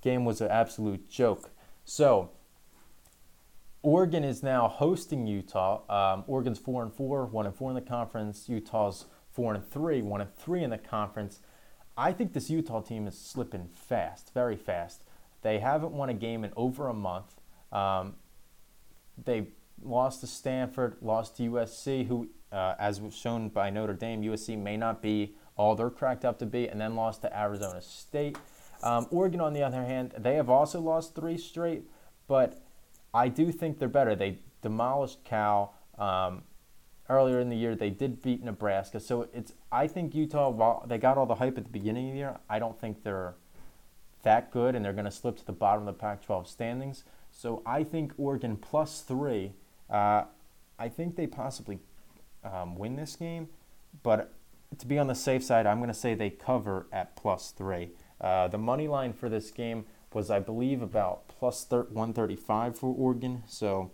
Game 0.00 0.24
was 0.24 0.40
an 0.40 0.50
absolute 0.50 1.08
joke. 1.08 1.50
So, 1.84 2.30
Oregon 3.82 4.24
is 4.24 4.42
now 4.42 4.68
hosting 4.68 5.26
Utah. 5.26 5.82
Um, 5.88 6.24
Oregon's 6.26 6.58
4 6.58 6.82
and 6.82 6.92
4, 6.92 7.26
1 7.26 7.46
and 7.46 7.54
4 7.54 7.70
in 7.70 7.74
the 7.74 7.80
conference. 7.80 8.48
Utah's 8.48 9.06
4 9.32 9.54
and 9.54 9.70
3, 9.70 10.02
1 10.02 10.20
and 10.20 10.36
3 10.36 10.64
in 10.64 10.70
the 10.70 10.78
conference. 10.78 11.40
I 11.96 12.12
think 12.12 12.32
this 12.32 12.50
Utah 12.50 12.80
team 12.80 13.06
is 13.06 13.18
slipping 13.18 13.68
fast, 13.72 14.32
very 14.34 14.56
fast. 14.56 15.04
They 15.42 15.60
haven't 15.60 15.92
won 15.92 16.08
a 16.08 16.14
game 16.14 16.44
in 16.44 16.52
over 16.56 16.88
a 16.88 16.94
month. 16.94 17.40
Um, 17.72 18.16
they 19.24 19.48
lost 19.82 20.20
to 20.20 20.26
Stanford, 20.26 20.96
lost 21.00 21.36
to 21.36 21.44
USC, 21.44 22.06
who, 22.06 22.28
uh, 22.52 22.74
as 22.78 23.00
was 23.00 23.14
shown 23.14 23.48
by 23.48 23.70
Notre 23.70 23.94
Dame, 23.94 24.22
USC 24.22 24.58
may 24.58 24.76
not 24.76 25.00
be 25.00 25.36
all 25.56 25.74
they're 25.74 25.90
cracked 25.90 26.24
up 26.24 26.38
to 26.38 26.46
be, 26.46 26.68
and 26.68 26.80
then 26.80 26.94
lost 26.94 27.22
to 27.22 27.38
Arizona 27.38 27.80
State. 27.80 28.36
Um, 28.82 29.06
Oregon, 29.10 29.40
on 29.40 29.52
the 29.52 29.62
other 29.62 29.84
hand, 29.84 30.12
they 30.18 30.34
have 30.34 30.50
also 30.50 30.80
lost 30.80 31.14
three 31.14 31.38
straight, 31.38 31.84
but 32.28 32.62
I 33.14 33.28
do 33.28 33.50
think 33.50 33.78
they're 33.78 33.88
better. 33.88 34.14
They 34.14 34.38
demolished 34.60 35.24
Cal 35.24 35.74
um, 35.98 36.42
earlier 37.08 37.40
in 37.40 37.48
the 37.48 37.56
year. 37.56 37.74
They 37.74 37.90
did 37.90 38.22
beat 38.22 38.42
Nebraska, 38.44 39.00
so 39.00 39.28
it's. 39.32 39.52
I 39.72 39.86
think 39.86 40.14
Utah. 40.14 40.50
While 40.50 40.84
they 40.86 40.98
got 40.98 41.16
all 41.16 41.26
the 41.26 41.36
hype 41.36 41.56
at 41.56 41.64
the 41.64 41.70
beginning 41.70 42.08
of 42.08 42.12
the 42.12 42.18
year. 42.18 42.38
I 42.48 42.58
don't 42.58 42.78
think 42.78 43.02
they're 43.02 43.34
that 44.22 44.50
good, 44.50 44.74
and 44.74 44.84
they're 44.84 44.92
going 44.92 45.06
to 45.06 45.10
slip 45.10 45.36
to 45.38 45.46
the 45.46 45.52
bottom 45.52 45.86
of 45.86 45.94
the 45.94 46.00
Pac-12 46.00 46.46
standings. 46.46 47.04
So 47.30 47.62
I 47.64 47.84
think 47.84 48.12
Oregon 48.18 48.56
plus 48.56 49.00
three. 49.00 49.52
Uh, 49.88 50.24
I 50.78 50.88
think 50.88 51.16
they 51.16 51.26
possibly 51.26 51.78
um, 52.44 52.76
win 52.76 52.96
this 52.96 53.16
game, 53.16 53.48
but 54.02 54.32
to 54.78 54.86
be 54.86 54.98
on 54.98 55.06
the 55.06 55.14
safe 55.14 55.44
side, 55.44 55.66
I'm 55.66 55.78
going 55.78 55.88
to 55.88 55.94
say 55.94 56.14
they 56.14 56.30
cover 56.30 56.86
at 56.92 57.16
plus 57.16 57.50
three. 57.50 57.90
Uh, 58.20 58.48
the 58.48 58.58
money 58.58 58.88
line 58.88 59.12
for 59.12 59.28
this 59.28 59.50
game 59.50 59.86
was, 60.12 60.30
I 60.30 60.40
believe, 60.40 60.82
about 60.82 61.28
plus 61.28 61.64
thir- 61.64 61.84
135 61.84 62.78
for 62.78 62.94
Oregon. 62.94 63.42
So, 63.46 63.92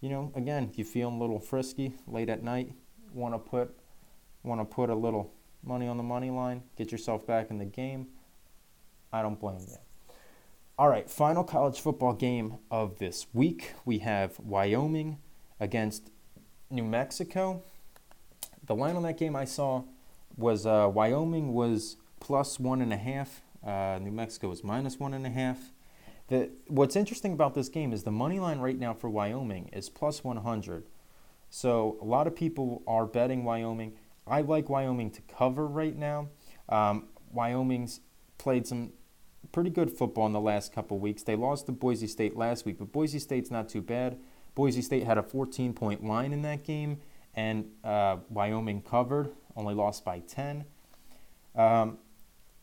you 0.00 0.08
know, 0.08 0.32
again, 0.34 0.68
if 0.70 0.78
you 0.78 0.84
feeling 0.84 1.16
a 1.16 1.18
little 1.20 1.38
frisky 1.38 1.94
late 2.06 2.28
at 2.28 2.42
night, 2.42 2.72
want 3.12 3.34
to 3.34 3.38
put 3.38 3.76
want 4.42 4.60
to 4.60 4.64
put 4.64 4.88
a 4.88 4.94
little 4.94 5.32
money 5.62 5.86
on 5.86 5.98
the 5.98 6.02
money 6.02 6.30
line, 6.30 6.62
get 6.76 6.90
yourself 6.90 7.26
back 7.26 7.50
in 7.50 7.58
the 7.58 7.64
game. 7.64 8.06
I 9.12 9.20
don't 9.22 9.38
blame 9.38 9.60
you. 9.68 9.76
All 10.78 10.88
right, 10.88 11.10
final 11.10 11.44
college 11.44 11.78
football 11.78 12.14
game 12.14 12.56
of 12.70 12.98
this 12.98 13.26
week. 13.34 13.74
We 13.84 13.98
have 13.98 14.38
Wyoming 14.38 15.18
against 15.58 16.10
New 16.70 16.84
Mexico. 16.84 17.62
The 18.64 18.74
line 18.74 18.96
on 18.96 19.02
that 19.02 19.18
game 19.18 19.36
I 19.36 19.44
saw 19.44 19.82
was 20.40 20.66
uh, 20.66 20.90
Wyoming 20.92 21.52
was 21.52 21.96
plus 22.18 22.58
one 22.58 22.80
and 22.80 22.92
a 22.92 22.96
half. 22.96 23.42
Uh, 23.64 23.98
New 24.00 24.10
Mexico 24.10 24.48
was 24.48 24.64
minus 24.64 24.98
one 24.98 25.14
and 25.14 25.26
a 25.26 25.30
half. 25.30 25.72
The, 26.28 26.50
what's 26.68 26.96
interesting 26.96 27.32
about 27.32 27.54
this 27.54 27.68
game 27.68 27.92
is 27.92 28.04
the 28.04 28.12
money 28.12 28.38
line 28.38 28.60
right 28.60 28.78
now 28.78 28.94
for 28.94 29.10
Wyoming 29.10 29.68
is 29.72 29.88
plus 29.90 30.22
100. 30.22 30.84
So 31.50 31.98
a 32.00 32.04
lot 32.04 32.28
of 32.28 32.36
people 32.36 32.82
are 32.86 33.04
betting 33.04 33.42
Wyoming. 33.42 33.94
I 34.26 34.42
like 34.42 34.68
Wyoming 34.68 35.10
to 35.10 35.22
cover 35.22 35.66
right 35.66 35.96
now. 35.96 36.28
Um, 36.68 37.08
Wyoming's 37.32 38.00
played 38.38 38.66
some 38.66 38.92
pretty 39.50 39.70
good 39.70 39.90
football 39.90 40.26
in 40.26 40.32
the 40.32 40.40
last 40.40 40.72
couple 40.72 40.98
weeks. 41.00 41.24
They 41.24 41.34
lost 41.34 41.66
to 41.66 41.72
Boise 41.72 42.06
State 42.06 42.36
last 42.36 42.64
week, 42.64 42.78
but 42.78 42.92
Boise 42.92 43.18
State's 43.18 43.50
not 43.50 43.68
too 43.68 43.82
bad. 43.82 44.18
Boise 44.54 44.82
State 44.82 45.04
had 45.04 45.18
a 45.18 45.22
14 45.22 45.72
point 45.72 46.04
line 46.04 46.32
in 46.32 46.42
that 46.42 46.64
game, 46.64 47.00
and 47.34 47.70
uh, 47.82 48.18
Wyoming 48.28 48.82
covered, 48.82 49.32
only 49.56 49.74
lost 49.74 50.04
by 50.04 50.20
10. 50.20 50.64
Um, 51.54 51.98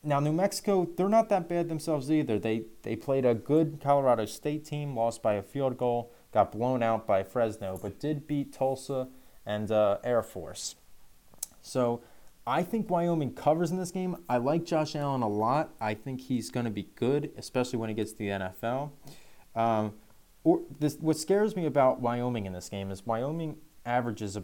now, 0.03 0.19
New 0.19 0.31
Mexico, 0.31 0.87
they're 0.95 1.09
not 1.09 1.29
that 1.29 1.49
bad 1.49 1.69
themselves 1.69 2.11
either. 2.11 2.39
They, 2.39 2.63
they 2.83 2.95
played 2.95 3.25
a 3.25 3.33
good 3.33 3.79
Colorado 3.81 4.25
State 4.25 4.65
team, 4.65 4.95
lost 4.95 5.21
by 5.21 5.33
a 5.33 5.41
field 5.41 5.77
goal, 5.77 6.13
got 6.31 6.51
blown 6.51 6.81
out 6.81 7.05
by 7.05 7.23
Fresno, 7.23 7.77
but 7.81 7.99
did 7.99 8.27
beat 8.27 8.53
Tulsa 8.53 9.09
and 9.45 9.71
uh, 9.71 9.97
Air 10.03 10.23
Force. 10.23 10.75
So 11.61 12.01
I 12.45 12.63
think 12.63 12.89
Wyoming 12.89 13.33
covers 13.33 13.71
in 13.71 13.77
this 13.77 13.91
game. 13.91 14.15
I 14.29 14.37
like 14.37 14.63
Josh 14.63 14.95
Allen 14.95 15.21
a 15.21 15.27
lot. 15.27 15.73
I 15.81 15.93
think 15.93 16.21
he's 16.21 16.49
going 16.49 16.65
to 16.65 16.71
be 16.71 16.87
good, 16.95 17.31
especially 17.37 17.79
when 17.79 17.89
he 17.89 17.95
gets 17.95 18.13
to 18.13 18.17
the 18.17 18.27
NFL. 18.27 18.91
Um, 19.55 19.93
or 20.45 20.61
this, 20.79 20.95
what 21.01 21.17
scares 21.17 21.57
me 21.57 21.65
about 21.65 21.99
Wyoming 21.99 22.45
in 22.45 22.53
this 22.53 22.69
game 22.69 22.89
is 22.91 23.05
Wyoming 23.05 23.57
averages 23.85 24.37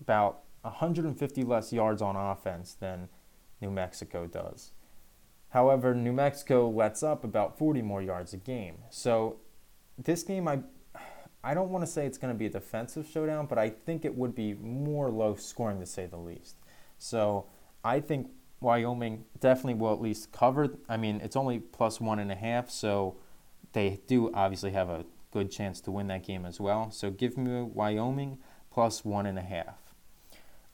about 0.00 0.40
150 0.64 1.42
less 1.42 1.72
yards 1.72 2.02
on 2.02 2.16
offense 2.16 2.74
than 2.74 3.08
New 3.60 3.70
Mexico 3.70 4.26
does. 4.26 4.72
However, 5.50 5.94
New 5.94 6.12
Mexico 6.12 6.68
lets 6.68 7.02
up 7.02 7.22
about 7.22 7.56
40 7.58 7.82
more 7.82 8.02
yards 8.02 8.32
a 8.32 8.36
game. 8.36 8.78
So 8.90 9.36
this 9.96 10.22
game, 10.22 10.48
I, 10.48 10.60
I 11.44 11.54
don't 11.54 11.70
want 11.70 11.84
to 11.84 11.90
say 11.90 12.06
it's 12.06 12.18
going 12.18 12.34
to 12.34 12.38
be 12.38 12.46
a 12.46 12.50
defensive 12.50 13.06
showdown, 13.06 13.46
but 13.46 13.58
I 13.58 13.70
think 13.70 14.04
it 14.04 14.16
would 14.16 14.34
be 14.34 14.54
more 14.54 15.10
low 15.10 15.36
scoring 15.36 15.78
to 15.80 15.86
say 15.86 16.06
the 16.06 16.16
least. 16.16 16.56
So 16.98 17.46
I 17.84 18.00
think 18.00 18.30
Wyoming 18.60 19.26
definitely 19.38 19.74
will 19.74 19.92
at 19.92 20.00
least 20.00 20.32
cover. 20.32 20.70
I 20.88 20.96
mean, 20.96 21.20
it's 21.22 21.36
only 21.36 21.60
plus 21.60 22.00
one 22.00 22.18
and 22.18 22.32
a 22.32 22.36
half, 22.36 22.70
so 22.70 23.16
they 23.74 24.00
do 24.06 24.32
obviously 24.34 24.72
have 24.72 24.88
a 24.88 25.04
good 25.30 25.50
chance 25.50 25.80
to 25.82 25.90
win 25.90 26.06
that 26.08 26.24
game 26.24 26.44
as 26.44 26.58
well. 26.58 26.90
So 26.90 27.10
give 27.10 27.36
me 27.36 27.62
Wyoming 27.62 28.38
plus 28.70 29.04
one 29.04 29.26
and 29.26 29.38
a 29.38 29.42
half. 29.42 29.83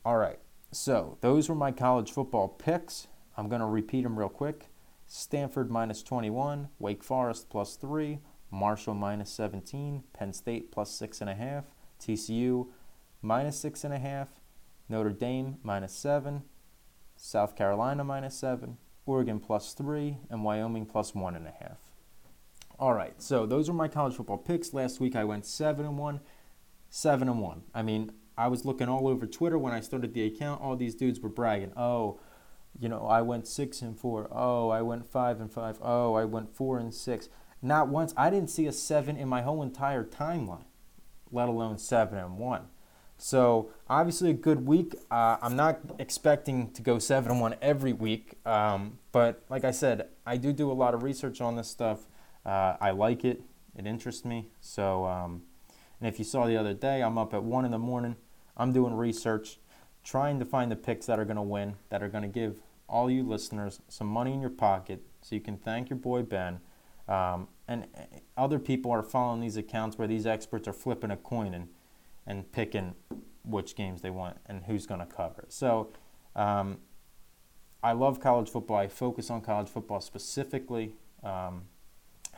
All 0.03 0.17
right, 0.17 0.39
so 0.73 1.19
those 1.21 1.49
were 1.51 1.55
my 1.55 1.73
college 1.73 2.11
football 2.11 2.49
picks. 2.49 3.07
I'm 3.37 3.51
going 3.51 3.61
to 3.61 3.67
repeat 3.67 4.03
them 4.03 4.19
real 4.19 4.31
quick. 4.31 4.69
Stanford 5.07 5.71
minus 5.71 6.03
21, 6.03 6.69
Wake 6.79 7.05
Forest 7.05 7.51
plus 7.51 7.77
3, 7.77 8.21
Marshall 8.51 8.95
minus 8.95 9.31
17, 9.31 10.05
Penn 10.15 10.33
State 10.33 10.73
plus 10.73 10.99
6.5, 10.99 11.65
TCU 12.01 12.69
minus 13.21 13.63
6.5, 13.63 14.29
Notre 14.89 15.11
Dame 15.11 15.59
minus 15.63 15.93
7, 15.93 16.45
South 17.17 17.55
Carolina 17.55 18.03
minus 18.03 18.35
7, 18.37 18.79
Oregon 19.05 19.39
plus 19.39 19.75
3, 19.75 20.17
and 20.31 20.45
Wyoming 20.45 20.87
plus 20.87 21.13
1.5. 21.13 21.77
All 22.79 22.95
right, 22.95 23.21
so 23.21 23.45
those 23.45 23.69
are 23.69 23.75
my 23.75 23.89
college 23.89 24.15
football 24.15 24.39
picks. 24.39 24.73
Last 24.73 24.99
week 24.99 25.15
I 25.15 25.25
went 25.25 25.45
7 25.45 25.85
and 25.85 25.99
1, 25.99 26.21
7 26.89 27.29
and 27.29 27.43
1. 27.43 27.63
I 27.75 27.83
mean, 27.83 28.13
I 28.37 28.49
was 28.49 28.65
looking 28.65 28.89
all 28.89 29.09
over 29.09 29.27
Twitter 29.27 29.59
when 29.59 29.73
I 29.73 29.81
started 29.81 30.15
the 30.15 30.25
account. 30.25 30.63
All 30.63 30.77
these 30.77 30.95
dudes 30.95 31.21
were 31.21 31.29
bragging. 31.29 31.73
Oh, 31.77 32.21
you 32.79 32.89
know, 32.89 33.07
I 33.07 33.23
went 33.23 33.47
6 33.47 33.83
and 33.83 33.99
4. 33.99 34.29
Oh, 34.31 34.71
I 34.71 34.83
went 34.83 35.07
5 35.07 35.41
and 35.41 35.53
5. 35.53 35.79
Oh, 35.83 36.15
I 36.15 36.25
went 36.25 36.55
4 36.55 36.79
and 36.79 36.95
6. 36.95 37.29
Not 37.63 37.89
once. 37.89 38.15
I 38.17 38.31
didn't 38.31 38.51
see 38.51 38.67
a 38.67 38.73
7 38.73 39.17
in 39.17 39.29
my 39.29 39.43
whole 39.43 39.63
entire 39.63 40.05
timeline, 40.05 40.65
let 41.31 41.49
alone 41.49 41.79
7 41.79 42.17
and 42.17 42.39
1. 42.39 42.69
So 43.21 43.71
obviously 43.87 44.31
a 44.31 44.35
good 44.35 44.67
week. 44.67 44.95
Uh, 45.11 45.37
I'm 45.43 45.55
not 45.55 45.81
expecting 45.99 46.71
to 46.73 46.81
go 46.81 46.99
seven 46.99 47.33
and 47.33 47.41
one 47.41 47.55
every 47.61 47.93
week, 47.93 48.39
um, 48.47 48.99
but 49.13 49.45
like 49.51 49.63
I 49.63 49.73
said, 49.73 50.09
I 50.25 50.39
do 50.39 50.55
do 50.55 50.71
a 50.71 50.73
lot 50.73 50.95
of 50.95 51.03
research 51.03 51.43
on 51.43 51.55
this 51.55 51.69
stuff. 51.69 52.07
Uh, 52.47 52.77
I 52.81 52.93
like 52.93 53.25
it. 53.27 53.43
It 53.77 53.87
interests 53.87 54.25
me. 54.25 54.49
So, 54.63 55.05
um, 55.05 55.43
and 56.01 56.09
if 56.09 56.19
you 56.19 56.25
saw 56.25 56.47
the 56.47 56.57
other 56.57 56.75
day, 56.75 57.03
I'm 57.03 57.19
up 57.19 57.35
at 57.35 57.43
one 57.43 57.65
in 57.65 57.71
the 57.71 57.79
morning. 57.79 58.17
I'm 58.57 58.73
doing 58.73 58.95
research, 58.95 59.59
trying 60.03 60.39
to 60.39 60.45
find 60.45 60.71
the 60.71 60.77
picks 60.77 61.07
that 61.07 61.19
are 61.19 61.25
going 61.25 61.37
to 61.37 61.43
win, 61.43 61.77
that 61.91 62.03
are 62.03 62.09
going 62.09 62.23
to 62.23 62.29
give 62.29 62.61
all 62.89 63.11
you 63.11 63.23
listeners 63.23 63.81
some 63.89 64.07
money 64.07 64.33
in 64.33 64.41
your 64.41 64.51
pocket, 64.51 65.03
so 65.23 65.35
you 65.35 65.41
can 65.41 65.57
thank 65.57 65.91
your 65.91 65.99
boy 65.99 66.23
Ben. 66.23 66.61
Um, 67.07 67.49
and 67.69 67.87
uh, 67.97 68.19
other 68.37 68.59
people 68.59 68.91
are 68.91 69.03
following 69.03 69.41
these 69.41 69.57
accounts 69.57 69.99
where 69.99 70.09
these 70.09 70.27
experts 70.27 70.67
are 70.69 70.73
flipping 70.73 71.11
a 71.11 71.17
coin 71.17 71.55
and 71.55 71.69
and 72.27 72.53
picking 72.53 72.95
which 73.45 73.75
games 73.75 74.03
they 74.03 74.11
want 74.11 74.37
and 74.47 74.65
who's 74.65 74.87
going 74.87 75.01
to 75.01 75.07
cover. 75.07 75.43
It. 75.43 75.53
So 75.53 75.91
um, 76.37 76.79
I 77.83 77.93
love 77.93 78.21
college 78.21 78.49
football. 78.49 78.77
I 78.77 78.89
focus 78.89 79.31
on 79.31 79.41
college 79.41 79.69
football 79.69 80.01
specifically. 80.01 80.95
Um, 81.25 81.63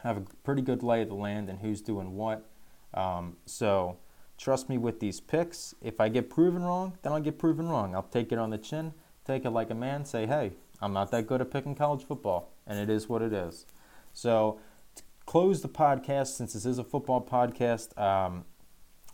have 0.03 0.17
a 0.17 0.21
pretty 0.43 0.63
good 0.63 0.83
lay 0.83 1.03
of 1.03 1.09
the 1.09 1.15
land 1.15 1.49
and 1.49 1.59
who's 1.59 1.81
doing 1.83 2.17
what. 2.17 2.49
Um, 2.95 3.37
so 3.47 3.99
trust 4.39 4.69
me 4.69 4.79
with 4.79 5.01
these 5.01 5.21
picks. 5.21 5.75
If 5.81 6.01
I 6.01 6.09
get 6.09 6.31
proven 6.31 6.63
wrong, 6.63 6.99
then 7.03 7.13
I'll 7.13 7.21
get 7.21 7.39
proven 7.39 7.69
wrong. 7.69 7.95
I'll 7.95 8.03
take 8.03 8.33
it 8.33 8.39
on 8.39 8.51
the 8.51 8.59
chin, 8.59 8.93
take 9.27 9.45
it 9.45 9.51
like 9.51 9.71
a 9.71 9.75
man, 9.75 10.05
say, 10.05 10.27
hey, 10.27 10.53
I'm 10.81 10.93
not 10.93 11.11
that 11.13 11.27
good 11.27 11.41
at 11.41 11.51
picking 11.51 11.75
college 11.75 12.05
football, 12.05 12.53
and 12.67 12.79
it 12.79 12.91
is 12.91 13.09
what 13.09 13.23
it 13.23 13.33
is. 13.33 13.67
So, 14.13 14.59
to 14.97 15.03
close 15.27 15.63
the 15.63 15.69
podcast, 15.69 16.37
since 16.37 16.53
this 16.53 16.67
is 16.67 16.79
a 16.79 16.85
football 16.85 17.25
podcast, 17.25 17.97
um, 17.99 18.45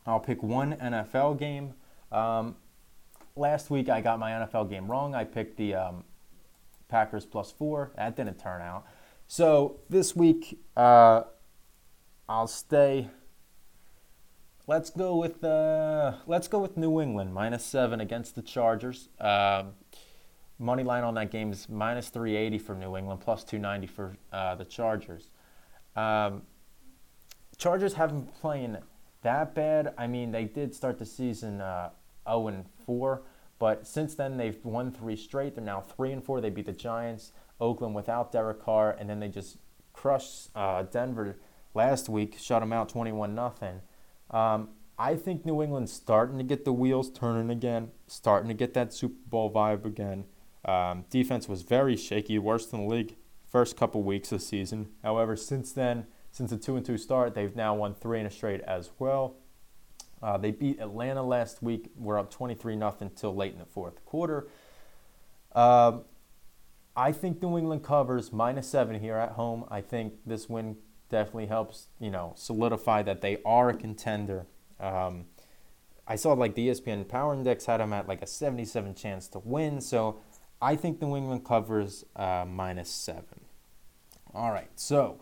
I'll 0.07 0.19
pick 0.19 0.43
one 0.43 0.75
NFL 0.77 1.39
game. 1.39 1.75
Um, 2.11 2.57
last 3.37 3.71
week 3.71 3.89
I 3.89 4.01
got 4.01 4.19
my 4.19 4.31
NFL 4.31 4.71
game 4.71 4.91
wrong. 4.91 5.15
I 5.15 5.25
picked 5.25 5.59
the 5.59 5.75
um, 5.75 6.05
Packers 6.89 7.27
plus 7.27 7.51
four. 7.51 7.93
That 7.97 8.17
didn't 8.17 8.39
turn 8.39 8.63
out. 8.63 8.85
So 9.27 9.81
this 9.91 10.17
week 10.17 10.59
uh, 10.77 11.25
I'll 12.29 12.47
stay. 12.47 13.09
Let's 14.69 14.91
go 14.91 15.17
with 15.17 15.43
uh, 15.43 16.13
let's 16.27 16.47
go 16.47 16.59
with 16.59 16.77
New 16.77 17.01
England 17.01 17.33
minus 17.33 17.65
seven 17.65 18.03
against 18.03 18.35
the 18.35 18.43
Chargers. 18.43 19.09
Um, 19.19 19.71
money 20.59 20.83
line 20.83 21.05
on 21.05 21.15
that 21.15 21.31
game 21.31 21.51
is 21.53 21.71
minus 21.71 22.11
380 22.11 22.59
for 22.59 22.75
New 22.75 22.95
England, 22.95 23.23
plus 23.23 23.45
290 23.45 23.87
for 23.87 24.19
uh, 24.31 24.57
the 24.57 24.67
Chargers. 24.67 25.31
Um, 25.97 26.43
Chargers 27.57 27.95
haven't 27.95 28.27
been 28.27 28.35
playing 28.43 28.77
that 29.23 29.55
bad. 29.55 29.95
I 29.97 30.07
mean, 30.07 30.33
they 30.33 30.45
did 30.45 30.75
start 30.75 30.99
the 30.99 31.07
season 31.07 31.63
uh, 31.63 31.89
0 32.29 32.49
and 32.49 32.67
4, 32.85 33.23
but 33.59 33.87
since 33.87 34.15
then 34.17 34.37
they've 34.37 34.63
won 34.67 34.93
three 34.93 35.17
straight. 35.17 35.55
They're 35.55 35.65
now 35.65 35.81
3 35.81 36.13
and 36.13 36.23
4. 36.23 36.43
They 36.43 36.51
beat 36.51 36.67
the 36.67 36.73
Giants, 36.73 37.33
Oakland 37.59 37.95
without 37.95 38.33
Derek 38.33 38.63
Carr, 38.63 38.95
and 39.01 39.09
then 39.09 39.19
they 39.19 39.29
just 39.29 39.57
crushed 39.95 40.51
uh, 40.55 40.83
Denver 40.83 41.39
last 41.73 42.11
week, 42.11 42.37
shut 42.39 42.61
them 42.61 42.75
out 42.75 42.91
21 42.91 43.35
nothing. 43.35 43.81
Um, 44.31 44.71
I 44.99 45.15
think 45.15 45.47
New 45.47 45.63
England's 45.63 45.93
starting 45.93 46.39
to 46.39 46.45
get 46.45 46.65
the 46.65 46.73
wheels 46.73 47.11
turning 47.11 47.51
again, 47.51 47.91
starting 48.07 48.49
to 48.49 48.55
get 48.55 48.75
that 48.75 48.93
Super 48.93 49.15
Bowl 49.29 49.53
vibe 49.53 49.85
again. 49.85 50.25
Um, 50.65 51.05
defense 51.09 51.49
was 51.49 51.63
very 51.63 51.97
shaky, 51.97 52.39
worse 52.39 52.67
than 52.67 52.83
the 52.83 52.95
league 52.95 53.17
first 53.47 53.77
couple 53.77 54.03
weeks 54.03 54.33
of 54.33 54.43
season. 54.43 54.89
However, 55.03 55.37
since 55.37 55.73
then, 55.73 56.07
since 56.31 56.51
the 56.51 56.57
two 56.57 56.77
and 56.77 56.85
two 56.85 56.99
start, 56.99 57.35
they've 57.35 57.55
now 57.55 57.75
won 57.75 57.95
three 57.95 58.21
in 58.21 58.27
a 58.27 58.31
straight 58.31 58.61
as 58.63 58.91
well. 58.99 59.37
Uh, 60.23 60.37
they 60.37 60.51
beat 60.51 60.81
Atlanta 60.81 61.23
last 61.23 61.63
week. 61.63 61.91
We're 61.97 62.19
up 62.19 62.31
23 62.31 62.77
nothing 62.77 63.09
until 63.09 63.35
late 63.35 63.53
in 63.53 63.59
the 63.59 63.65
fourth 63.65 64.05
quarter. 64.05 64.49
Um, 65.55 66.05
I 66.97 67.13
think 67.13 67.41
New 67.41 67.57
England 67.57 67.85
covers 67.85 68.33
minus 68.33 68.69
seven 68.69 69.01
here 69.01 69.17
at 69.17 69.33
home. 69.33 69.65
I 69.71 69.81
think 69.81 70.15
this 70.27 70.49
win 70.49 70.77
definitely 71.09 71.47
helps, 71.47 71.89
you 71.99 72.11
know, 72.11 72.33
solidify 72.37 73.03
that 73.03 73.21
they 73.21 73.39
are 73.45 73.71
a 73.71 73.75
contender. 73.75 74.47
Um, 74.81 75.27
I 76.07 76.17
saw 76.17 76.33
like 76.33 76.55
the 76.55 76.69
ESPN 76.69 77.07
Power 77.09 77.35
Index 77.35 77.67
had 77.67 77.81
them 77.81 77.93
at 77.93 78.09
like 78.09 78.23
a 78.23 78.27
77 78.27 78.95
chance 78.95 79.29
to 79.29 79.41
win, 79.41 79.81
so 79.81 80.21
I 80.61 80.75
think 80.77 81.01
the 81.01 81.07
New 81.07 81.17
England 81.17 81.45
covers 81.45 82.05
uh, 82.17 82.45
minus 82.49 82.91
seven. 82.91 83.43
All 84.35 84.51
right, 84.51 84.71
so 84.75 85.21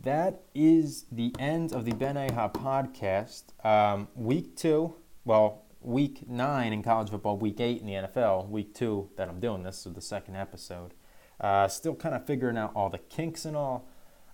that 0.00 0.42
is 0.54 1.04
the 1.12 1.34
end 1.38 1.72
of 1.72 1.84
the 1.84 1.92
Ben 1.92 2.16
Aha 2.16 2.48
podcast. 2.48 3.44
Um, 3.64 4.08
week 4.14 4.56
two, 4.56 4.94
well, 5.24 5.64
week 5.80 6.28
nine 6.28 6.72
in 6.72 6.82
college 6.82 7.10
football, 7.10 7.36
week 7.36 7.60
eight 7.60 7.80
in 7.80 7.86
the 7.86 7.92
NFL, 7.92 8.48
week 8.48 8.74
two 8.74 9.10
that 9.16 9.28
I'm 9.28 9.40
doing 9.40 9.62
this, 9.62 9.78
so 9.78 9.90
the 9.90 10.00
second 10.00 10.36
episode. 10.36 10.94
Uh, 11.40 11.68
still 11.68 11.94
kind 11.94 12.14
of 12.14 12.26
figuring 12.26 12.56
out 12.56 12.72
all 12.74 12.88
the 12.88 12.98
kinks 12.98 13.44
and 13.44 13.56
all. 13.56 13.88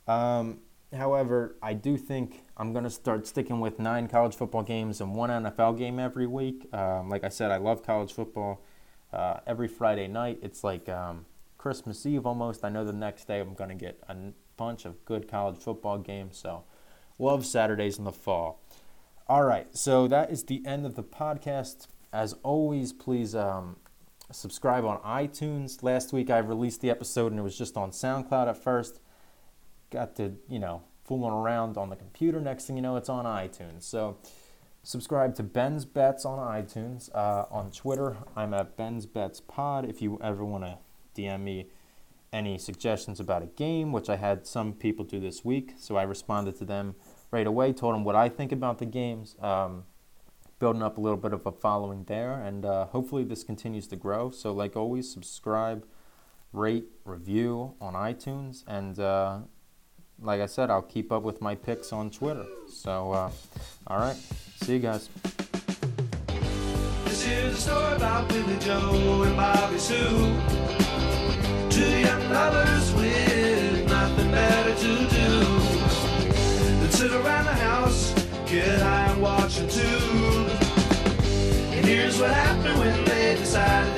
Um, 0.07 0.61
however, 0.95 1.57
I 1.63 1.75
do 1.75 1.97
think 1.97 2.45
I'm 2.57 2.73
going 2.73 2.85
to 2.85 2.91
start 2.91 3.27
sticking 3.27 3.61
with 3.61 3.79
nine 3.79 4.09
college 4.09 4.35
football 4.35 4.63
games 4.63 5.01
and 5.01 5.15
one 5.15 5.31
NFL 5.31 5.79
game 5.79 5.99
every 5.99 6.27
week. 6.27 6.73
Um, 6.73 7.09
like 7.09 7.25
I 7.25 7.29
said, 7.29 7.51
I 7.51 7.57
love 7.57 7.83
college 7.83 8.13
football. 8.13 8.63
Uh, 9.13 9.41
every 9.47 9.69
Friday 9.69 10.07
night, 10.07 10.39
it's 10.43 10.63
like 10.63 10.89
um, 10.89 11.27
Christmas 11.57 12.05
Eve 12.05 12.27
almost. 12.27 12.65
I 12.65 12.69
know 12.69 12.85
the 12.85 12.93
next 12.93 13.27
day 13.27 13.41
I'm 13.41 13.55
going 13.55 13.71
to 13.71 13.77
get 13.77 14.01
a 14.09 14.17
bunch 14.57 14.85
of 14.85 15.05
good 15.05 15.29
college 15.29 15.59
football 15.59 15.99
games. 15.99 16.37
So, 16.37 16.65
love 17.19 17.47
Saturdays 17.47 17.99
in 17.99 18.05
the 18.05 18.13
fall. 18.13 18.63
All 19.27 19.45
right, 19.45 19.77
so 19.77 20.09
that 20.09 20.31
is 20.31 20.45
the 20.45 20.65
end 20.65 20.87
of 20.87 20.95
the 20.95 21.03
podcast. 21.03 21.87
As 22.13 22.35
always, 22.43 22.95
please 22.95 23.35
um, 23.35 23.77
subscribe 24.33 24.85
on 24.85 24.99
iTunes. 24.99 25.83
Last 25.83 26.13
week 26.13 26.31
I 26.31 26.39
released 26.39 26.81
the 26.81 26.91
episode 26.91 27.33
and 27.33 27.39
it 27.39 27.43
was 27.43 27.57
just 27.57 27.77
on 27.77 27.91
SoundCloud 27.91 28.49
at 28.49 28.63
first. 28.63 29.01
Got 29.91 30.17
to, 30.17 30.35
you 30.49 30.59
know, 30.59 30.83
fooling 31.05 31.33
around 31.33 31.79
on 31.79 31.89
the 31.89 31.97
computer. 31.97 32.41
Next 32.41 32.67
thing 32.67 32.77
you 32.77 32.83
know, 32.83 32.97
it's 32.97 33.09
on 33.09 33.25
iTunes. 33.25 33.83
So 33.85 34.19
subscribe 34.83 35.35
to 35.37 35.43
Ben's 35.43 35.85
Bets 35.85 36.25
on 36.25 36.39
iTunes. 36.39 37.09
Uh, 37.15 37.47
on 37.51 37.71
Twitter, 37.71 38.17
I'm 38.37 38.53
at 38.55 38.77
Ben's 38.77 39.07
Bets 39.07 39.41
Pod. 39.41 39.89
If 39.89 40.03
you 40.03 40.19
ever 40.23 40.45
want 40.45 40.65
to 40.65 40.79
DM 41.17 41.41
me 41.41 41.71
any 42.33 42.59
suggestions 42.59 43.21
about 43.21 43.43
a 43.43 43.47
game, 43.47 43.93
which 43.93 44.11
I 44.11 44.17
had 44.17 44.47
some 44.47 44.75
people 44.75 45.05
do 45.05 45.19
this 45.19 45.45
week, 45.45 45.75
so 45.79 45.97
I 45.97 46.03
responded 46.03 46.57
to 46.59 46.65
them 46.65 46.95
right 47.31 47.47
away, 47.47 47.73
told 47.73 47.95
them 47.95 48.05
what 48.05 48.15
I 48.15 48.29
think 48.29 48.53
about 48.53 48.79
the 48.79 48.87
games, 48.87 49.35
um, 49.41 49.85
building 50.59 50.83
up 50.83 50.99
a 50.99 51.01
little 51.01 51.19
bit 51.19 51.33
of 51.33 51.47
a 51.47 51.53
following 51.53 52.05
there, 52.05 52.33
and 52.33 52.65
uh, 52.65 52.87
hopefully 52.87 53.25
this 53.25 53.45
continues 53.45 53.87
to 53.89 53.97
grow. 53.97 54.31
So, 54.31 54.53
like 54.53 54.77
always, 54.77 55.11
subscribe, 55.11 55.87
rate, 56.53 56.87
review 57.05 57.75
on 57.81 57.95
iTunes, 57.95 58.65
and 58.67 58.99
uh, 58.99 59.39
like 60.23 60.41
I 60.41 60.47
said, 60.47 60.71
I'll 60.71 60.83
keep 60.83 61.13
up 61.13 61.23
with 61.23 61.41
my 61.41 61.55
picks 61.55 61.93
on 61.93 62.11
Twitter. 62.11 62.47
So, 62.69 63.13
uh, 63.13 63.31
all 63.87 63.99
right, 63.99 64.17
see 64.63 64.75
you 64.75 64.79
guys. 64.79 65.09
This 67.05 67.27
is 67.27 67.59
a 67.59 67.61
story 67.61 67.97
about 67.97 68.29
Billy 68.29 68.59
Joe 68.59 69.23
and 69.23 69.37
Bobby 69.37 69.79
Sue. 69.79 70.35
Two 71.71 71.99
young 72.01 72.31
lovers 72.31 72.95
with 72.95 73.89
nothing 73.89 74.31
better 74.31 74.75
to 74.75 75.09
do 75.09 75.69
sit 76.99 77.13
around 77.13 77.45
the 77.45 77.55
house, 77.55 78.13
get 78.45 78.81
high 78.81 79.13
and 79.13 79.23
watch 79.23 79.61
a 79.61 79.67
tube. 79.69 80.51
And 81.75 81.87
here's 81.87 82.19
what 82.19 82.33
happened 82.33 82.77
when 82.77 83.05
they 83.05 83.37
decided 83.37 83.98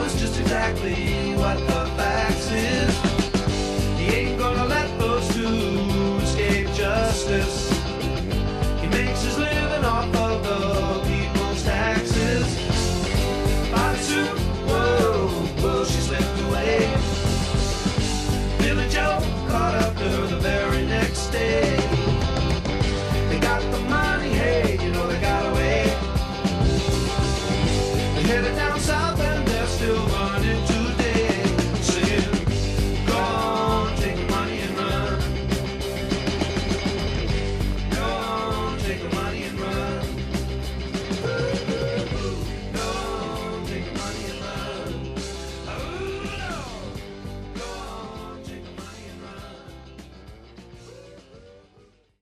know 0.00 0.08
just 0.16 0.40
exactly 0.40 1.34
what 1.36 1.58
the 1.58 1.86
facts 1.96 2.50
is. 2.52 3.19